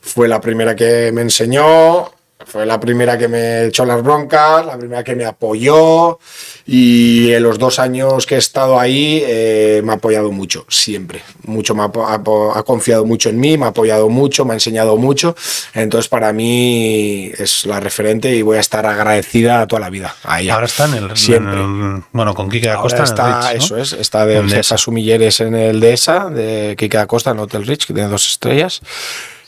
[0.00, 2.10] fue la primera que me enseñó,
[2.46, 6.18] fue la primera que me echó las broncas, la primera que me apoyó
[6.66, 11.22] y en los dos años que he estado ahí eh, me ha apoyado mucho, siempre.
[11.44, 14.54] Mucho me ha, apo- ha confiado mucho en mí, me ha apoyado mucho, me ha
[14.54, 15.34] enseñado mucho.
[15.74, 20.40] Entonces para mí es la referente y voy a estar agradecida toda la vida a
[20.40, 20.54] ella.
[20.54, 21.54] Ahora está en el, Siempre.
[21.60, 21.60] en
[21.96, 23.76] el- bueno con Kike Ahora Acosta está, Ritz, ¿no?
[23.76, 27.86] eso es, está de jefa sumilleres en el Dehesa, de Kike Acosta en Hotel Rich,
[27.86, 28.80] que tiene dos estrellas.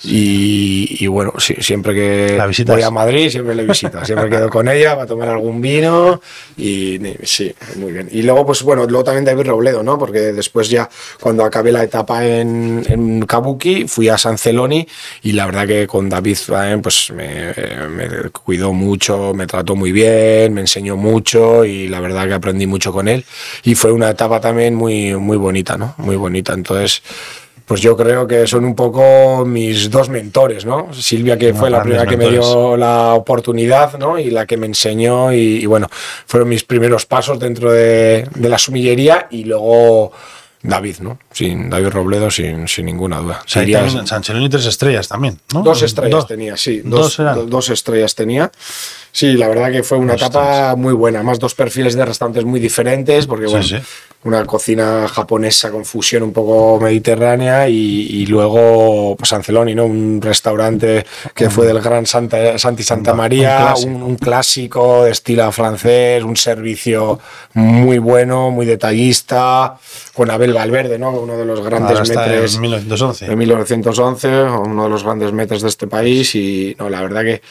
[0.02, 4.02] Y, y bueno, sí, siempre que voy a Madrid, siempre le visito.
[4.04, 6.20] Siempre quedo con ella para tomar algún vino.
[6.56, 8.08] Y sí, muy bien.
[8.10, 9.98] Y luego, pues bueno, luego también David Robledo, ¿no?
[9.98, 10.88] Porque después ya,
[11.20, 14.86] cuando acabé la etapa en, en Kabuki, fui a San Celoni
[15.22, 17.54] y la verdad que con David también, pues me,
[17.90, 22.66] me cuidó mucho, me trató muy bien, me enseñó mucho y la verdad que aprendí
[22.66, 23.24] mucho con él.
[23.64, 25.94] Y fue una etapa también muy, muy bonita, ¿no?
[25.98, 26.54] Muy bonita.
[26.54, 27.02] Entonces
[27.70, 30.92] pues yo creo que son un poco mis dos mentores, ¿no?
[30.92, 34.18] Silvia, que fue la primera que me dio la oportunidad, ¿no?
[34.18, 35.86] Y la que me enseñó, y, y bueno,
[36.26, 40.10] fueron mis primeros pasos dentro de, de la sumillería, y luego
[40.62, 41.20] David, ¿no?
[41.30, 43.40] Sin David Robledo, sin, sin ninguna duda.
[44.00, 45.62] En San Cheloni tres estrellas también, ¿no?
[45.62, 46.26] Dos estrellas Dos.
[46.26, 46.80] tenía, sí.
[46.84, 47.34] Dos Dos, eran.
[47.36, 48.50] do- dos estrellas tenía.
[49.12, 50.30] Sí, la verdad que fue una Ostras.
[50.30, 51.22] etapa muy buena.
[51.22, 53.76] Más dos perfiles de restaurantes muy diferentes, porque Sí, bueno, sí.
[54.24, 59.84] una cocina japonesa con fusión un poco mediterránea y, y luego pues Anceloni, ¿no?
[59.86, 63.90] Un restaurante que fue del gran Santa, Santi Santa Un María, clásico.
[63.90, 67.18] un, un clásico de estilo francés, un servicio
[67.54, 69.76] muy bueno, muy detallista,
[70.14, 71.10] con Abel Valverde, ¿no?
[71.10, 73.26] Uno de los grandes Ahora está metres en 1911.
[73.28, 77.42] de 1911, uno de los grandes metes de este país y no, la verdad que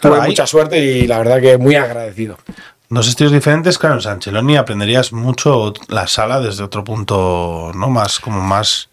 [0.00, 2.38] tuve ahí- mucha suerte y la verdad que muy agradecido.
[2.88, 7.90] Dos estilos diferentes, claro, en San Cheloni aprenderías mucho la sala desde otro punto, ¿no?
[7.90, 8.88] Más, como más...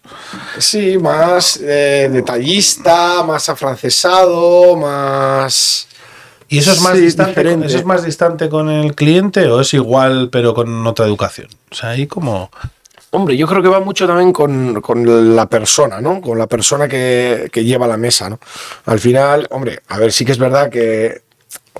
[0.58, 5.86] Sí, más eh, detallista, más afrancesado, más...
[6.48, 7.30] ¿Y eso es más Sí, distante?
[7.30, 7.66] diferente.
[7.68, 11.48] ¿Eso es más distante con el cliente o es igual pero con otra educación?
[11.70, 12.50] O sea, ahí como...
[13.10, 16.20] Hombre, yo creo que va mucho también con, con la persona, ¿no?
[16.20, 18.40] Con la persona que, que lleva la mesa, ¿no?
[18.86, 21.22] Al final, hombre, a ver, sí que es verdad que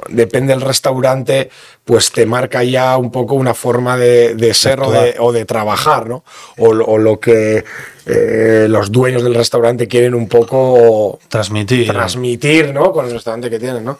[0.08, 1.50] depende del restaurante,
[1.84, 5.44] pues te marca ya un poco una forma de, de ser o de, o de
[5.44, 6.24] trabajar, ¿no?
[6.58, 7.64] O, lo- o lo que
[8.06, 11.86] eh, los dueños del restaurante quieren un poco Transmitir.
[11.90, 12.92] transmitir, ¿no?
[12.92, 13.98] Con el restaurante que tienen, ¿no?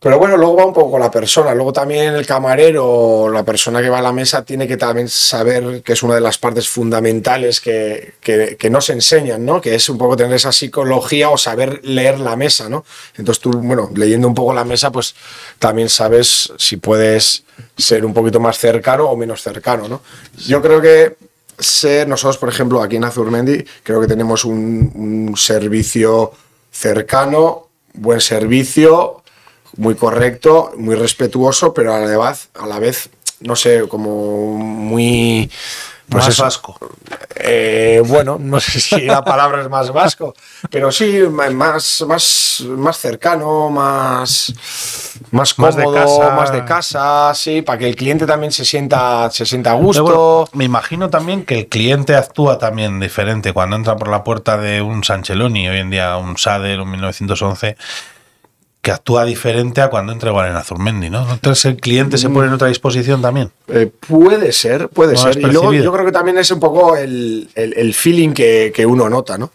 [0.00, 1.52] Pero bueno, luego va un poco con la persona.
[1.54, 5.82] Luego también el camarero, la persona que va a la mesa, tiene que también saber
[5.82, 9.60] que es una de las partes fundamentales que, que, que no se enseñan, ¿no?
[9.60, 12.84] Que es un poco tener esa psicología o saber leer la mesa, ¿no?
[13.16, 15.16] Entonces tú, bueno, leyendo un poco la mesa, pues
[15.58, 17.42] también sabes si puedes
[17.76, 20.02] ser un poquito más cercano o menos cercano, ¿no?
[20.36, 21.16] Yo creo que
[21.58, 26.32] ser, nosotros, por ejemplo, aquí en Azurmendi, creo que tenemos un, un servicio
[26.70, 29.17] cercano, buen servicio,
[29.78, 33.10] muy correcto, muy respetuoso, pero a la vez, a la vez
[33.40, 35.50] no sé, como muy...
[36.08, 36.42] Pues eso.
[36.42, 36.78] vasco.
[37.36, 40.34] Eh, bueno, no sé si la palabra es más vasco,
[40.70, 44.54] pero sí, más, más, más cercano, más,
[45.30, 46.34] más Más de cómodo, casa.
[46.34, 50.02] más de casa, sí, para que el cliente también se sienta, se sienta a gusto.
[50.02, 54.56] bueno, me imagino también que el cliente actúa también diferente cuando entra por la puerta
[54.56, 57.76] de un Sancheloni, hoy en día un Sader, un 1911,
[58.80, 61.30] que actúa diferente a cuando entra igual en Azurmendi, ¿no?
[61.32, 63.50] Entonces el cliente se pone en otra disposición también.
[63.68, 65.38] Eh, puede ser, puede No ser.
[65.38, 68.86] Y luego yo creo que también es un poco el, el- el feeling que, que
[68.86, 69.50] uno nota, ¿no?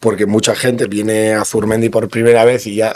[0.00, 2.94] Porque mucha gente viene a Zurmendi por primera vez y ya,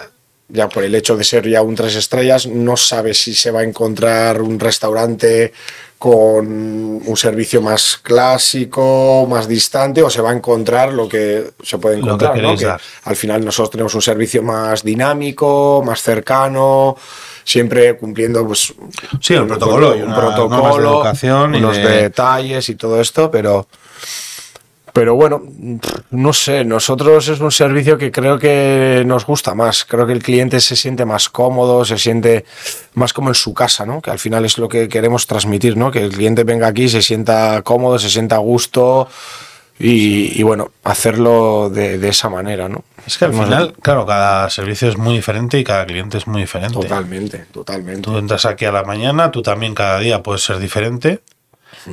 [0.49, 3.61] ya por el hecho de ser ya un tres estrellas, no sabe si se va
[3.61, 5.53] a encontrar un restaurante
[5.99, 11.77] con un servicio más clásico, más distante, o se va a encontrar lo que se
[11.79, 12.57] puede que encontrar, ¿no?
[12.57, 12.73] Que
[13.05, 16.97] al final nosotros tenemos un servicio más dinámico, más cercano,
[17.45, 18.73] siempre cumpliendo pues
[19.21, 22.77] Sí, el protocolo y un una- normas de protocolo, educación y los de- detalles y
[22.77, 23.67] todo esto, pero
[24.93, 25.43] pero bueno,
[26.11, 30.23] no sé, nosotros es un servicio que creo que nos gusta más, creo que el
[30.23, 32.45] cliente se siente más cómodo, se siente
[32.95, 34.01] más como en su casa, ¿no?
[34.01, 35.91] Que al final es lo que queremos transmitir, ¿no?
[35.91, 39.09] Que el cliente venga aquí, se sienta cómodo, se sienta a gusto
[39.79, 42.85] y, y bueno, hacerlo de, de esa manera, ¿no?
[43.07, 46.43] Es que al final, claro, cada servicio es muy diferente y cada cliente es muy
[46.43, 46.75] diferente.
[46.75, 48.03] Totalmente, totalmente.
[48.03, 51.21] Tú entras aquí a la mañana, tú también cada día puedes ser diferente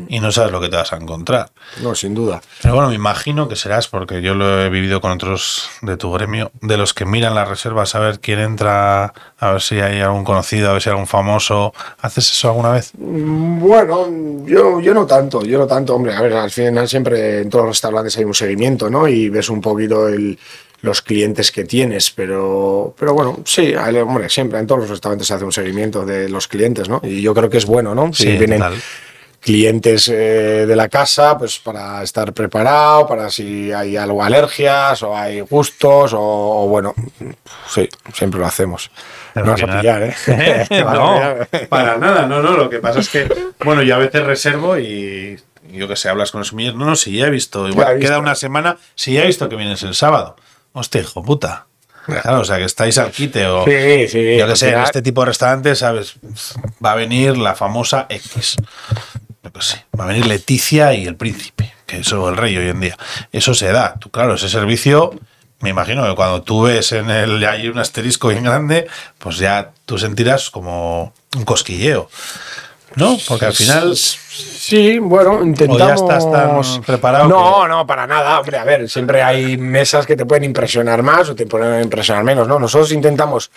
[0.07, 1.49] y no sabes lo que te vas a encontrar.
[1.81, 2.41] No, sin duda.
[2.61, 6.11] Pero bueno, me imagino que serás, porque yo lo he vivido con otros de tu
[6.11, 10.01] gremio, de los que miran las reservas a ver quién entra, a ver si hay
[10.01, 11.73] algún conocido, a ver si hay algún famoso.
[12.01, 12.91] ¿Haces eso alguna vez?
[12.97, 14.07] Bueno,
[14.45, 17.65] yo, yo no tanto, yo no tanto, hombre, a ver, al final siempre en todos
[17.65, 19.07] los restaurantes hay un seguimiento, ¿no?
[19.07, 20.37] Y ves un poquito el,
[20.81, 25.33] los clientes que tienes, pero, pero bueno, sí, hombre, siempre en todos los restaurantes se
[25.33, 27.01] hace un seguimiento de los clientes, ¿no?
[27.03, 28.13] Y yo creo que es bueno, ¿no?
[28.13, 28.75] Si Sí, vienen total.
[29.45, 35.15] Clientes eh, de la casa, pues para estar preparado, para si hay algo alergias o
[35.15, 36.95] hay gustos o, o bueno,
[37.69, 38.89] sí, siempre lo hacemos.
[39.35, 40.65] No vas a pillar, ¿eh?
[40.83, 41.19] no,
[41.69, 42.57] para nada, no, no.
[42.57, 43.31] Lo que pasa es que,
[43.63, 45.39] bueno, yo a veces reservo y
[45.71, 46.73] yo que sé, hablas con el sumiller.
[46.73, 48.09] No, no, si ya he visto, igual Ya he visto.
[48.09, 50.37] queda una semana, si ya he visto que vienes el sábado.
[50.73, 51.67] Hostia, hijo puta.
[52.07, 53.63] Claro, o sea, que estáis al quite o.
[53.65, 54.37] Sí, sí.
[54.37, 56.15] Yo que sé, en este tipo de restaurantes, ¿sabes?
[56.83, 58.57] Va a venir la famosa X.
[59.97, 62.97] Va a venir Leticia y el príncipe, que eso el rey hoy en día.
[63.31, 63.95] Eso se da.
[63.99, 65.11] Tú, claro, ese servicio,
[65.59, 69.71] me imagino que cuando tú ves en el hay un asterisco bien grande, pues ya
[69.85, 72.09] tú sentirás como un cosquilleo.
[72.95, 73.17] ¿No?
[73.27, 73.95] Porque al final.
[73.95, 76.01] Sí, bueno, intentamos.
[76.01, 78.39] estás tan preparado No, no, para nada.
[78.39, 82.23] Hombre, a ver, siempre hay mesas que te pueden impresionar más o te pueden impresionar
[82.23, 82.57] menos, ¿no?
[82.57, 83.51] Nosotros intentamos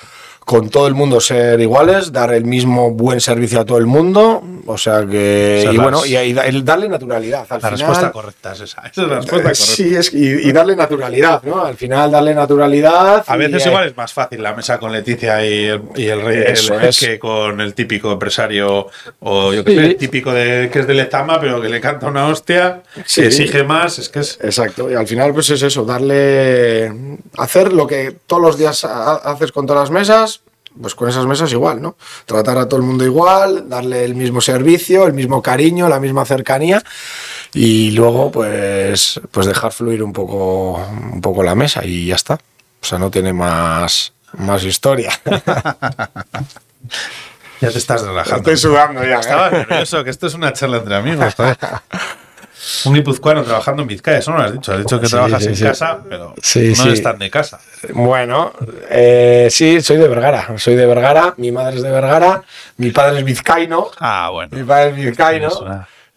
[0.49, 4.43] con todo el mundo ser iguales, dar el mismo buen servicio a todo el mundo,
[4.65, 5.59] o sea que.
[5.59, 7.41] O sea, y bueno, y, y da- el darle naturalidad.
[7.51, 8.81] Al La final, respuesta correcta es esa.
[8.81, 9.55] Esa es la respuesta correcta.
[9.55, 11.63] Sí, es, y, y darle naturalidad, ¿no?
[11.63, 13.25] Al final, darle naturalidad.
[13.27, 16.23] A veces eh, igual es más fácil la mesa con Leticia y el, y el
[16.23, 16.99] rey el- es.
[16.99, 18.87] que con el típico empresario
[19.21, 19.77] o yo que Sí.
[19.79, 23.21] sé, típico de que es de Letama pero que le canta una hostia, Sí.
[23.21, 26.91] que exige más, es que es Exacto, y al final pues es eso, darle,
[27.37, 30.38] hacer lo que todos los días ha- haces con todas las mesas,
[30.81, 31.97] pues con esas mesas igual, ¿no?
[32.27, 36.25] Tratar a todo el mundo igual, darle el mismo servicio, el mismo cariño, la misma
[36.25, 36.83] cercanía
[37.55, 40.75] y luego pues, pues dejar fluir un poco,
[41.13, 42.39] un poco la mesa y ya está.
[42.81, 45.11] O sea, no tiene más, más historia.
[47.61, 48.51] ya te estás relajando.
[48.51, 49.17] Estoy sudando ya.
[49.17, 49.21] ¿eh?
[49.21, 51.35] Estaba nervioso, que esto es una charla entre amigos.
[52.87, 54.73] Un guipuzcoano trabajando en Vizcaya, eso no lo has dicho.
[54.73, 55.65] Has dicho que Sí, trabajas sí, en sí.
[55.65, 57.61] casa, pero no tan de casa.
[57.95, 58.53] Bueno,
[58.91, 60.49] eh, sí, soy de Vergara.
[60.59, 62.43] Soy de Vergara, mi madre es de Vergara,
[62.77, 63.91] mi padre es vizcaíno.
[64.01, 64.57] Ah, bueno.
[64.57, 65.49] Mi padre es vizcaíno.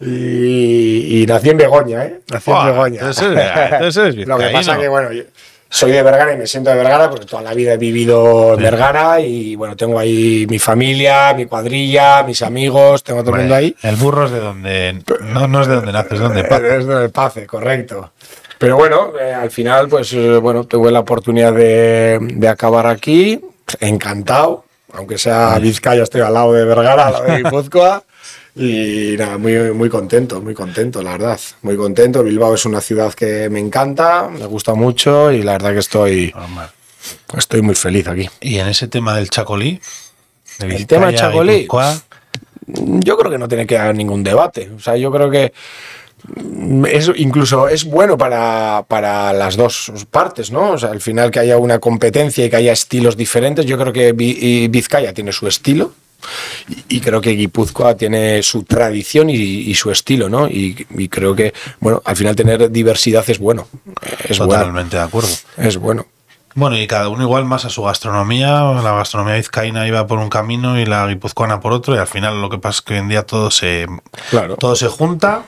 [0.00, 2.20] Y, y nací en Begoña, ¿eh?
[2.30, 3.00] Nací en Begoña.
[3.00, 3.38] entonces
[3.72, 4.80] entonces Lo que pasa vizcaíno.
[4.80, 5.22] que, bueno, yo
[5.72, 8.62] soy de Vergara y me siento de Vergara porque toda la vida he vivido en
[8.62, 13.54] Vergara y, bueno, tengo ahí mi familia, mi cuadrilla, mis amigos, tengo todo el mundo
[13.54, 13.74] ahí.
[13.82, 15.02] El burro es de donde.
[15.32, 16.42] No, no es de donde naces, es de donde.
[16.78, 18.12] Es del Pace, correcto.
[18.58, 23.40] Pero bueno, eh, al final, pues eh, bueno, tuve la oportunidad de, de acabar aquí,
[23.80, 24.66] encantado.
[24.92, 28.02] aunque sea Vizcaya, estoy al lado de Vergara, al lado de Guipúzcoa.
[28.54, 31.40] Y nada, muy, muy contento, muy contento, la verdad.
[31.62, 32.22] Muy contento.
[32.22, 36.34] Bilbao es una ciudad que me encanta, me gusta mucho y la verdad que estoy,
[37.36, 38.28] estoy muy feliz aquí.
[38.40, 39.80] Y en ese tema del chacolí,
[40.58, 41.60] de El tema del chacolí.
[41.60, 42.02] Guipúzcoa,
[42.66, 44.70] Yo creo que no tiene que haber ningún debate.
[44.76, 45.54] O sea, yo creo que
[46.36, 50.72] mm, es, incluso es bueno para, para las dos partes, ¿no?
[50.72, 53.64] O sea, al final que haya una competencia y que haya estilos diferentes.
[53.64, 54.12] Yo creo que
[54.68, 55.94] Vizcaya tiene su estilo.
[56.68, 60.48] Y, y creo que Guipúzcoa tiene su tradición y, y su estilo, ¿no?
[60.48, 63.66] Y, y creo que, bueno, al final tener diversidad es bueno.
[64.28, 64.54] Es bueno.
[64.54, 65.28] totalmente de acuerdo.
[65.56, 66.06] Es bueno.
[66.54, 68.60] Bueno, y cada uno igual más a su gastronomía.
[68.82, 71.94] La gastronomía vizcaína iba por un camino y la guipuzcoana por otro.
[71.94, 73.86] Y al final lo que pasa es que hoy en día todo se,
[74.30, 74.56] Claro.
[74.56, 75.44] todo se junta,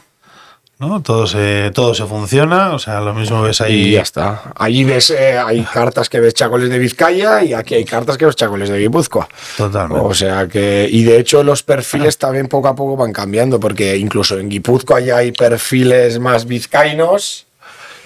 [0.78, 1.02] ¿no?
[1.02, 2.72] Todo se, todo se funciona.
[2.74, 3.90] O sea, lo mismo ves Y ahí.
[3.92, 4.42] ya está.
[4.56, 8.26] Allí ves, eh, hay cartas que ves chacoles de Vizcaya y aquí hay cartas que
[8.26, 9.28] ves chacoles de Guipúzcoa.
[9.56, 10.04] Totalmente.
[10.04, 13.96] O sea que, y de hecho los perfiles también poco a poco van cambiando, porque
[13.96, 17.46] incluso en Guipúzcoa ya hay perfiles más vizcaínos.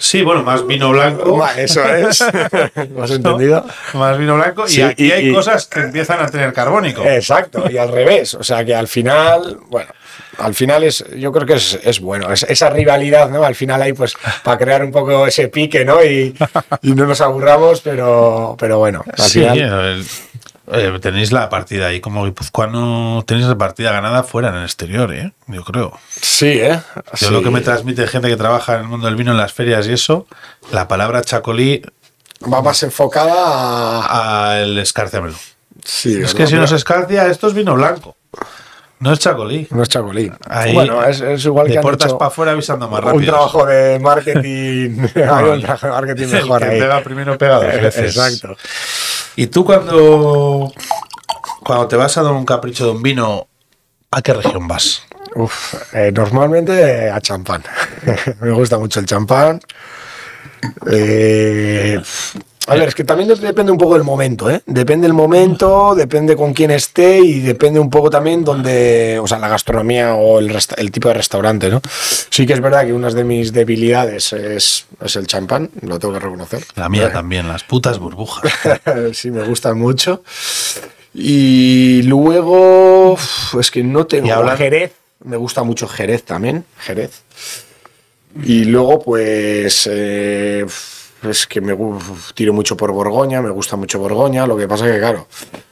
[0.01, 1.45] Sí, bueno, más vino blanco.
[1.57, 2.25] Eso es.
[2.95, 3.65] ¿Lo has entendido?
[3.95, 4.69] Más vino blanco.
[4.69, 7.03] Sí, y aquí y- hay y- cosas que empiezan a tener carbónico.
[7.03, 8.35] Exacto, y al revés.
[8.35, 9.91] O sea que al final, bueno,
[10.39, 12.33] al final es, yo creo que es, es bueno.
[12.33, 13.45] Es, esa rivalidad, ¿no?
[13.45, 16.03] Al final hay pues para crear un poco ese pique, ¿no?
[16.05, 16.35] Y,
[16.83, 19.59] y no nos aburramos, pero, pero bueno, al Sí, final.
[19.59, 20.07] el-
[20.71, 25.15] eh, tenéis la partida ahí como guipuzcoano, tenéis la partida ganada fuera en el exterior,
[25.15, 25.33] ¿eh?
[25.47, 25.99] Yo creo.
[26.21, 26.79] Sí, ¿eh?
[27.21, 29.55] Yo lo que me transmite gente que trabaja en el mundo del vino en las
[29.55, 30.27] ferias y eso,
[30.71, 31.83] la palabra chacolí
[32.53, 34.51] Va más enfocada a.
[34.59, 35.37] al escárciamelo.
[35.85, 38.15] Sí, Es que si no se escarcia, esto es vino blanco.
[39.01, 39.67] No es chacolí.
[39.71, 40.31] No es chacolí.
[40.49, 43.33] Ahí, bueno, es, es igual de que puertas para afuera avisando más un rápido.
[43.33, 45.07] trabajo de marketing.
[45.15, 46.81] hay un trabajo de marketing El mejor que ahí.
[46.81, 48.17] pega primero pega dos veces.
[48.17, 48.57] Exacto.
[49.37, 50.73] ¿Y tú cuando,
[51.61, 53.47] cuando te vas a dar un capricho de un vino,
[54.11, 55.03] a qué región vas?
[55.37, 57.63] Uf, eh, normalmente a champán.
[58.41, 59.61] Me gusta mucho el champán.
[60.91, 62.01] Eh,
[62.69, 64.61] a ver, es que también dep- depende un poco del momento, ¿eh?
[64.67, 69.39] Depende del momento, depende con quién esté y depende un poco también donde, o sea,
[69.39, 71.81] la gastronomía o el, el tipo de restaurante, ¿no?
[72.31, 76.15] Sí que es verdad que una de mis debilidades es, es el champán, lo tengo
[76.15, 76.65] que reconocer.
[76.77, 78.53] La mía también, las putas burbujas.
[79.13, 80.23] sí, me gustan mucho.
[81.15, 83.17] Y luego,
[83.59, 84.27] es que no tengo.
[84.29, 84.93] Y Jerez,
[85.25, 87.23] me gusta mucho Jerez también, Jerez.
[88.45, 90.65] Y luego, pues, eh,
[91.23, 91.77] es que me
[92.35, 94.47] tiro mucho por Borgoña, me gusta mucho Borgoña.
[94.47, 95.27] Lo que pasa que, claro,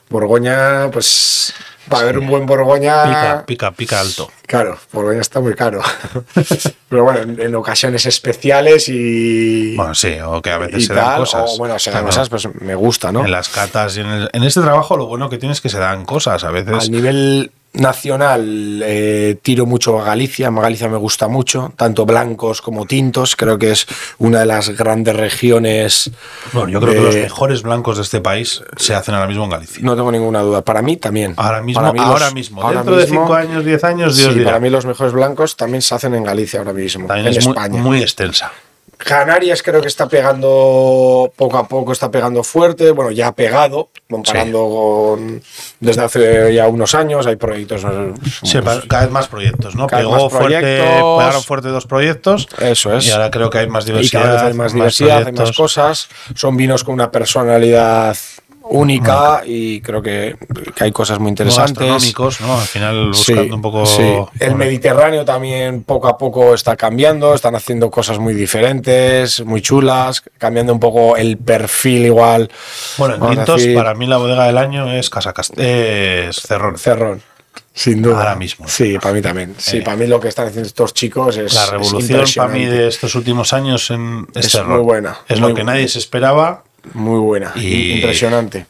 [0.09, 1.53] Borgoña, pues,
[1.89, 3.03] para ver un buen Borgoña.
[3.05, 4.29] Pica, pica, pica alto.
[4.45, 5.81] Claro, Borgoña está muy caro.
[6.89, 9.75] Pero bueno, en, en ocasiones especiales y.
[9.75, 11.51] Bueno, sí, o que a veces se dan cosas.
[11.53, 12.07] o bueno, se dan Claro.
[12.07, 13.25] cosas, pues me gusta, ¿no?
[13.25, 15.69] En las catas y en, el- en este trabajo lo bueno que tienes es que
[15.69, 16.87] se dan cosas a veces.
[16.87, 22.85] A nivel nacional eh, tiro mucho a Galicia, Galicia me gusta mucho, tanto blancos como
[22.85, 23.87] tintos, creo que es
[24.17, 26.11] una de las grandes regiones.
[26.53, 29.49] Bueno, yo creo que los mejores blancos de este país se hacen ahora mismo en
[29.51, 29.79] Galicia.
[29.83, 31.33] No tengo ninguna duda, para mí también.
[31.37, 32.61] Ahora mismo, Para mí los- ahora mismo.
[32.61, 34.51] ahora Dentro de mismo- 5 años, 10 años, Dios sí, dirá.
[34.51, 37.45] para mí los mejores blancos también se hacen en Galicia ahora mismo, También en es
[37.45, 37.81] muy, España.
[37.81, 38.51] muy extensa.
[38.97, 43.89] Canarias creo que está pegando poco a poco, está pegando fuerte, bueno, ya ha pegado,
[44.09, 45.41] comparando con
[45.79, 47.85] desde hace ya unos años, hay proyectos.
[48.43, 49.87] Sí, cada vez más proyectos, ¿no?
[49.87, 51.17] Cada Pegó fuerte, proyectos.
[51.19, 52.47] pegaron fuerte dos proyectos.
[52.59, 53.05] Eso es.
[53.07, 54.23] Y ahora creo que hay más y diversidad.
[54.23, 58.17] cada vez hay más diversidad, hay más cosas, son vinos con una personalidad
[58.69, 60.35] única y creo que,
[60.75, 61.75] que hay cosas muy interesantes.
[61.77, 62.59] gastronómicos, ¿no?
[62.59, 63.85] Al final Sí, buscando un poco.
[63.85, 64.03] sí.
[64.39, 70.23] El Mediterráneo también poco a poco está cambiando, están haciendo cosas muy diferentes, muy chulas,
[70.37, 72.49] cambiando un poco el perfil igual.
[72.97, 76.77] Bueno, en decir, para mí la bodega del año es Casa Cast es Cerrón.
[76.77, 77.21] Cerrón.
[77.73, 78.17] Sin duda.
[78.19, 78.67] Ahora mismo.
[78.67, 79.53] Sí, para mí también.
[79.59, 79.81] Sí, Eh.
[79.83, 81.53] para mí lo que están haciendo estos chicos es.
[81.53, 85.39] La es revolución para mí de estos últimos años en es, Es muy buena, Es
[85.39, 85.73] muy lo que buena.
[85.73, 86.63] nadie se esperaba.
[86.93, 87.51] Muy buena.
[87.55, 88.65] Y- Impresionante.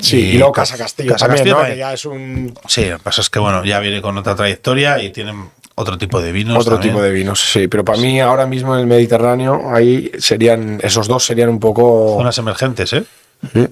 [0.00, 1.60] Sí, y y, luego Casa Castillo Casa también, Castillo ¿no?
[1.62, 1.74] también.
[1.76, 4.36] Que ya es un Sí, lo que pasa es que bueno, ya viene con otra
[4.36, 6.56] trayectoria y tienen otro tipo de vinos.
[6.56, 6.94] otro también.
[6.94, 7.40] tipo de vinos.
[7.40, 11.58] Sí, pero para mí ahora mismo en el Mediterráneo ahí serían esos dos serían un
[11.58, 13.04] poco Zonas emergentes, ¿eh?
[13.52, 13.68] Sí,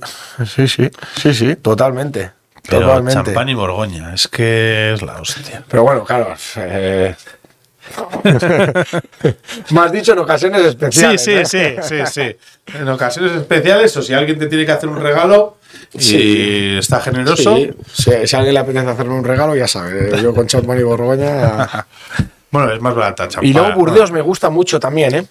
[0.47, 2.33] sí, sí, sí, sí, totalmente.
[2.69, 3.13] Pero totalmente.
[3.15, 5.63] champán y Borgoña, es que es la hostia.
[5.69, 6.35] Pero bueno, claro.
[6.57, 7.15] eh,
[9.71, 11.23] Me has dicho en ocasiones especiales.
[11.23, 11.45] sí, ¿eh?
[11.47, 12.37] sí, sí, sí.
[12.79, 15.57] En ocasiones especiales o si alguien te tiene que hacer un regalo
[15.93, 16.77] y Sí.
[16.79, 17.57] está generoso.
[17.57, 20.21] Sí, si, si a alguien le apetece hacerme un regalo, ya sabe.
[20.23, 21.87] Yo con champán y Borgoña.
[22.49, 23.45] Bueno, es más barata champán.
[23.51, 25.27] y luego Burdeos me gusta mucho también, ¿eh?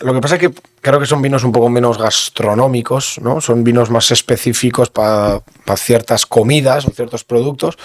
[0.00, 0.50] Lo que pasa es que
[0.82, 3.40] creo que son vinos un poco menos gastronómicos, ¿no?
[3.40, 5.40] Son vinos más específicos para
[5.76, 7.78] ciertas comidas o ciertos productos.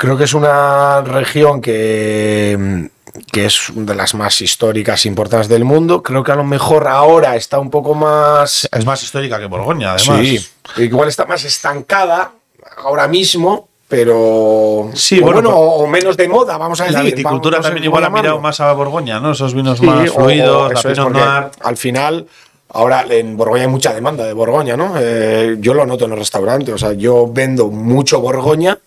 [0.00, 2.88] Creo que es una región que,
[3.30, 6.02] que es de las más históricas e importantes del mundo.
[6.02, 9.92] Creo que a lo mejor ahora está un poco más Es más histórica que Borgoña,
[9.92, 10.20] además.
[10.26, 10.48] Sí,
[10.78, 12.30] igual está más estancada
[12.78, 16.98] ahora mismo, pero Sí, o bueno, bueno, o menos de moda, vamos a decir.
[16.98, 19.32] La viticultura vamos- también igual ha mirado más a Borgoña, ¿no?
[19.32, 21.50] Esos vinos Sí, más fluidos, la Pinot Noir.
[21.62, 22.26] Al final,
[22.70, 24.94] ahora en Borgoña hay mucha demanda de Borgoña, ¿no?
[24.98, 28.78] Eh, yo lo noto en el restaurante, o sea, yo vendo mucho Borgoña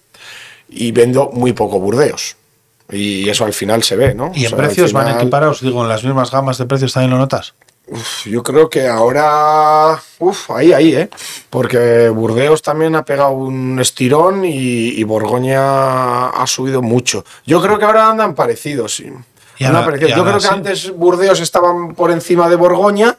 [0.76, 2.36] y vendo muy poco Burdeos.
[2.92, 4.32] Y eso al final se ve, ¿no?
[4.36, 5.62] ¿Y O en sea, precios van equiparados?
[5.62, 7.54] Digo, en las mismas gamas de precios también lo notas.
[7.88, 10.00] Uf, Yo creo que ahora.
[10.20, 11.10] Uf, ahí, ahí, ¿eh?
[11.50, 17.26] Porque Burdeos también ha pegado un estirón y, y Borgoña ha subido mucho.
[17.46, 19.06] Yo creo que ahora andan parecidos, sí.
[19.60, 20.12] Y Andan ahora- parecidos.
[20.12, 20.54] y Yo ahora creo que sí.
[20.54, 23.18] antes Burdeos estaban por encima de Borgoña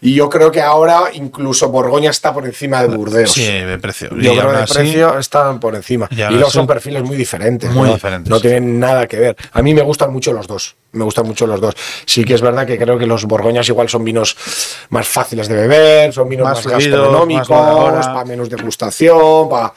[0.00, 3.32] y yo creo que ahora incluso Borgoña está por encima de Burdeos.
[3.32, 4.08] Sí, de precio.
[4.10, 6.08] Yo Y creo que de precio están por encima.
[6.10, 7.70] Y Y, luego son perfiles muy diferentes.
[7.70, 7.94] Muy ¿no?
[7.94, 9.36] diferentes, No tienen nada que ver.
[9.52, 10.76] A mí me gustan mucho los dos.
[10.92, 11.74] Me gustan mucho los dos.
[12.06, 14.36] Sí que es verdad que creo que los borgoñas igual son vinos
[14.88, 17.48] más fáciles de beber, son vinos Más más, fluidos, gastronómicos,
[17.94, 19.72] más para menos degustación, para...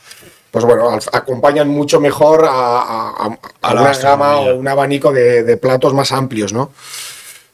[0.52, 4.68] Pues bueno, acompañan mucho mejor a, a- a- a A la una gama o un
[4.68, 6.72] abanico de, de platos más amplios, ¿no?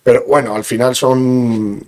[0.04, 1.82] Pero bueno, al final son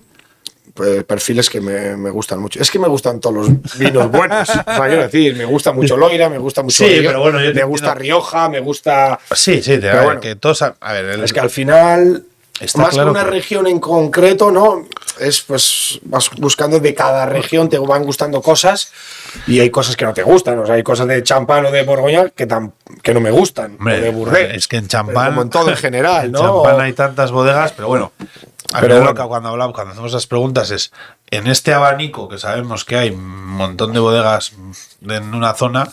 [0.73, 2.61] perfiles que me, me gustan mucho.
[2.61, 4.49] Es que me gustan todos los vinos buenos.
[4.49, 7.53] O sea, quiero decir, me gusta mucho Loira, me gusta mucho Sí, pero bueno, yo
[7.53, 7.93] me gusta.
[7.93, 9.19] Rioja, me gusta...
[9.33, 10.21] Sí, sí, te- a Pero ver, bueno.
[10.21, 10.61] que todos.
[10.61, 12.23] A, a ver, el- Es que al final,
[12.61, 14.85] Está más claro que una que- región en concreto, ¿no?
[15.19, 18.91] Es pues vas buscando de cada región, te van gustando cosas
[19.47, 20.57] y hay cosas que no te gustan.
[20.59, 22.71] O sea, hay cosas de champán o de Borgoña que, tam-
[23.03, 23.75] que no me gustan.
[23.79, 25.29] Hombre, o de es que en champán.
[25.31, 26.39] Como en todo en general, en ¿no?
[26.39, 28.11] champán hay tantas bodegas, pero bueno.
[28.79, 30.93] Pero cuando hablamos, cuando hacemos esas preguntas es
[31.29, 34.53] en este abanico que sabemos que hay un montón de bodegas
[35.07, 35.89] en una zona,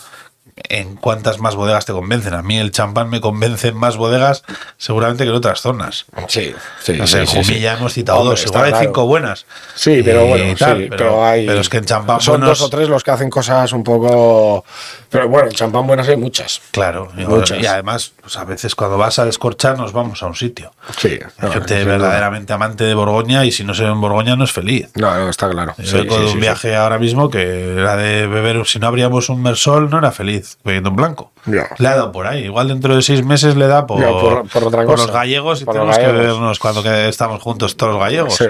[0.69, 2.35] ¿en cuántas más bodegas te convencen?
[2.35, 4.43] A mí el champán me convence en más bodegas
[4.77, 6.07] seguramente que en otras zonas.
[6.29, 8.85] Sí, sí, No sé, en sí, sí, Jumilla hemos citado Hombre, dos, igual hay claro.
[8.87, 9.47] cinco buenas.
[9.75, 11.47] Sí, pero bueno, tal, sí, pero, pero, hay.
[11.47, 13.85] pero es que en champán son buenos- dos o tres los que hacen cosas un
[13.85, 14.65] poco.
[15.11, 16.61] Pero bueno, en champán buenas hay muchas.
[16.71, 17.61] Claro, Muchas.
[17.63, 20.73] y además, pues a veces cuando vas a descorchar nos vamos a un sitio.
[20.99, 24.45] Sí, Hay gente verdaderamente amante de Borgoña y si no se ve en Borgoña no
[24.45, 24.89] es feliz.
[24.95, 25.75] No, no, está claro.
[25.79, 26.39] Yo Sí, sí, de sí, un sí.
[26.39, 30.48] viaje ahora mismo que era de beber, si no abríamos un Mersol, no era feliz
[30.65, 31.33] bebiendo un blanco.
[31.47, 31.69] Ya.
[31.79, 32.45] Le ha dado por ahí.
[32.45, 35.07] Igual dentro de seis meses le da por, Ya, por- por otra por cosa.
[35.07, 38.35] los gallegos y Por tenemos que bebernos cuando que estamos juntos todos los gallegos.
[38.37, 38.47] Sí.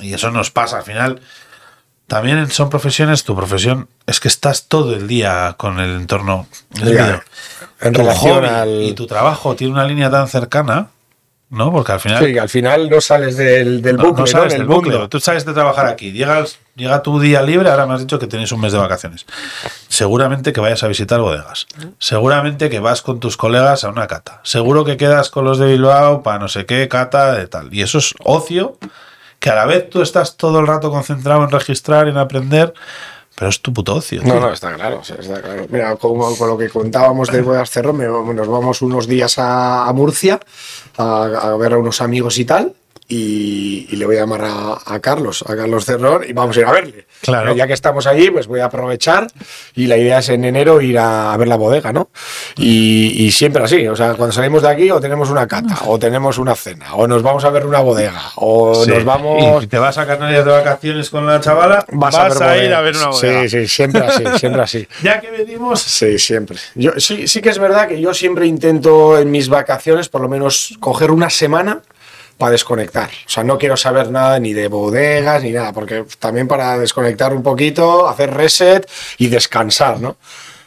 [0.00, 1.20] Y eso nos pasa al final.
[2.06, 6.46] También son profesiones, tu profesión es que estás todo el día con el entorno.
[6.74, 6.88] Es Ya.
[7.06, 7.22] decir,
[7.80, 10.88] En tu relación hobby al- y tu trabajo tiene una línea tan cercana,
[11.50, 11.72] ¿no?
[11.72, 14.26] Porque al final Sí, al final no sales del, del no, bucle, no ¿no?
[14.26, 14.92] sabes Del bucle.
[14.92, 15.08] mundo.
[15.08, 16.12] Tú sabes de trabajar aquí.
[16.12, 19.24] Llegas, llega tu día libre, ahora me has dicho que tenéis un mes de vacaciones.
[19.88, 21.66] Seguramente que vayas a visitar bodegas.
[21.98, 24.40] Seguramente que vas con tus colegas a una cata.
[24.44, 27.72] Seguro que quedas con los de Bilbao para no sé qué, cata, de tal.
[27.72, 28.76] Y eso es ocio,
[29.38, 32.74] que a la vez tú estás todo el rato concentrado en registrar, en aprender,
[33.38, 34.20] pero es tu puto ocio.
[34.24, 34.40] No, tío.
[34.40, 35.66] no, está claro, sí, está claro.
[35.70, 39.92] Mira, con, con lo que contábamos de Cerro, me- nos vamos unos días a, a
[39.92, 40.40] Murcia
[40.96, 42.74] a, a ver a unos amigos y tal.
[43.10, 46.60] Y, y le voy a llamar a, a Carlos, a Carlos Cerrón, y vamos a
[46.60, 47.06] ir a verle.
[47.22, 47.44] Claro.
[47.46, 49.26] Pero ya que estamos allí, pues voy a aprovechar.
[49.74, 52.10] Y la idea es en enero ir a, a ver la bodega, ¿no?
[52.56, 53.86] Y, y siempre así.
[53.88, 57.06] O sea, cuando salimos de aquí, o tenemos una cata, o tenemos una cena, o
[57.06, 58.90] nos vamos a ver una bodega, o Sí.
[58.90, 59.64] nos vamos.
[59.64, 62.96] Y te vas a Canarias de vacaciones con la chavala, vas, a, ir a ver
[62.96, 63.42] una bodega.
[63.42, 64.88] Sí, sí, siempre así, siempre así.
[65.02, 66.58] Ya que venimos, Sí, siempre.
[66.74, 70.28] Yo, sí, sí que es verdad que yo siempre intento en mis vacaciones por lo
[70.28, 71.80] menos coger una semana
[72.38, 73.10] para desconectar.
[73.26, 77.34] O sea, no quiero saber nada ni de bodegas ni nada, porque también para desconectar
[77.34, 80.16] un poquito, hacer reset y descansar, ¿no?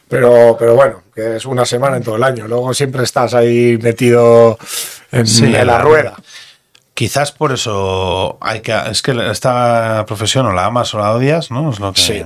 [0.09, 2.45] Pero, pero bueno, que es una semana en todo el año.
[2.45, 4.59] Luego siempre estás ahí metido
[5.11, 6.17] en, Sí, en la rueda.
[6.93, 8.77] Quizás por eso hay que.
[8.91, 11.71] Es que esta profesión o la amas o la odias, ¿no?
[11.71, 12.01] Es lo que.
[12.01, 12.23] Sí,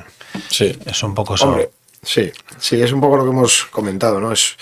[0.50, 0.78] sí.
[0.84, 1.48] Es un poco eso.
[1.48, 1.70] Hombre,
[2.02, 4.32] sí, sí, es un poco lo que hemos comentado, ¿no?
[4.32, 4.58] Es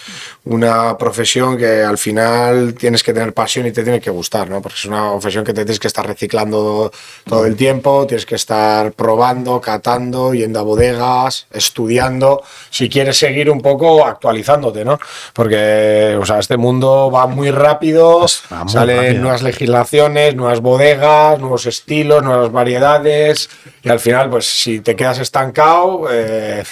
[0.46, 4.62] una profesión que al final tienes que tener pasión y te tiene que gustar, ¿no?
[4.62, 6.92] Porque es una profesión que te tienes que estar reciclando
[7.26, 13.50] todo el tiempo, tienes que estar probando, catando, yendo a bodegas, estudiando, si quieres seguir
[13.50, 15.00] un poco actualizándote, ¿no?
[15.32, 19.22] Porque, o sea, este mundo va muy rápido, va muy salen rápido.
[19.22, 23.50] nuevas legislaciones, nuevas bodegas, nuevos estilos, nuevas variedades.
[23.82, 26.64] Y al final, pues si te quedas estancado, eh,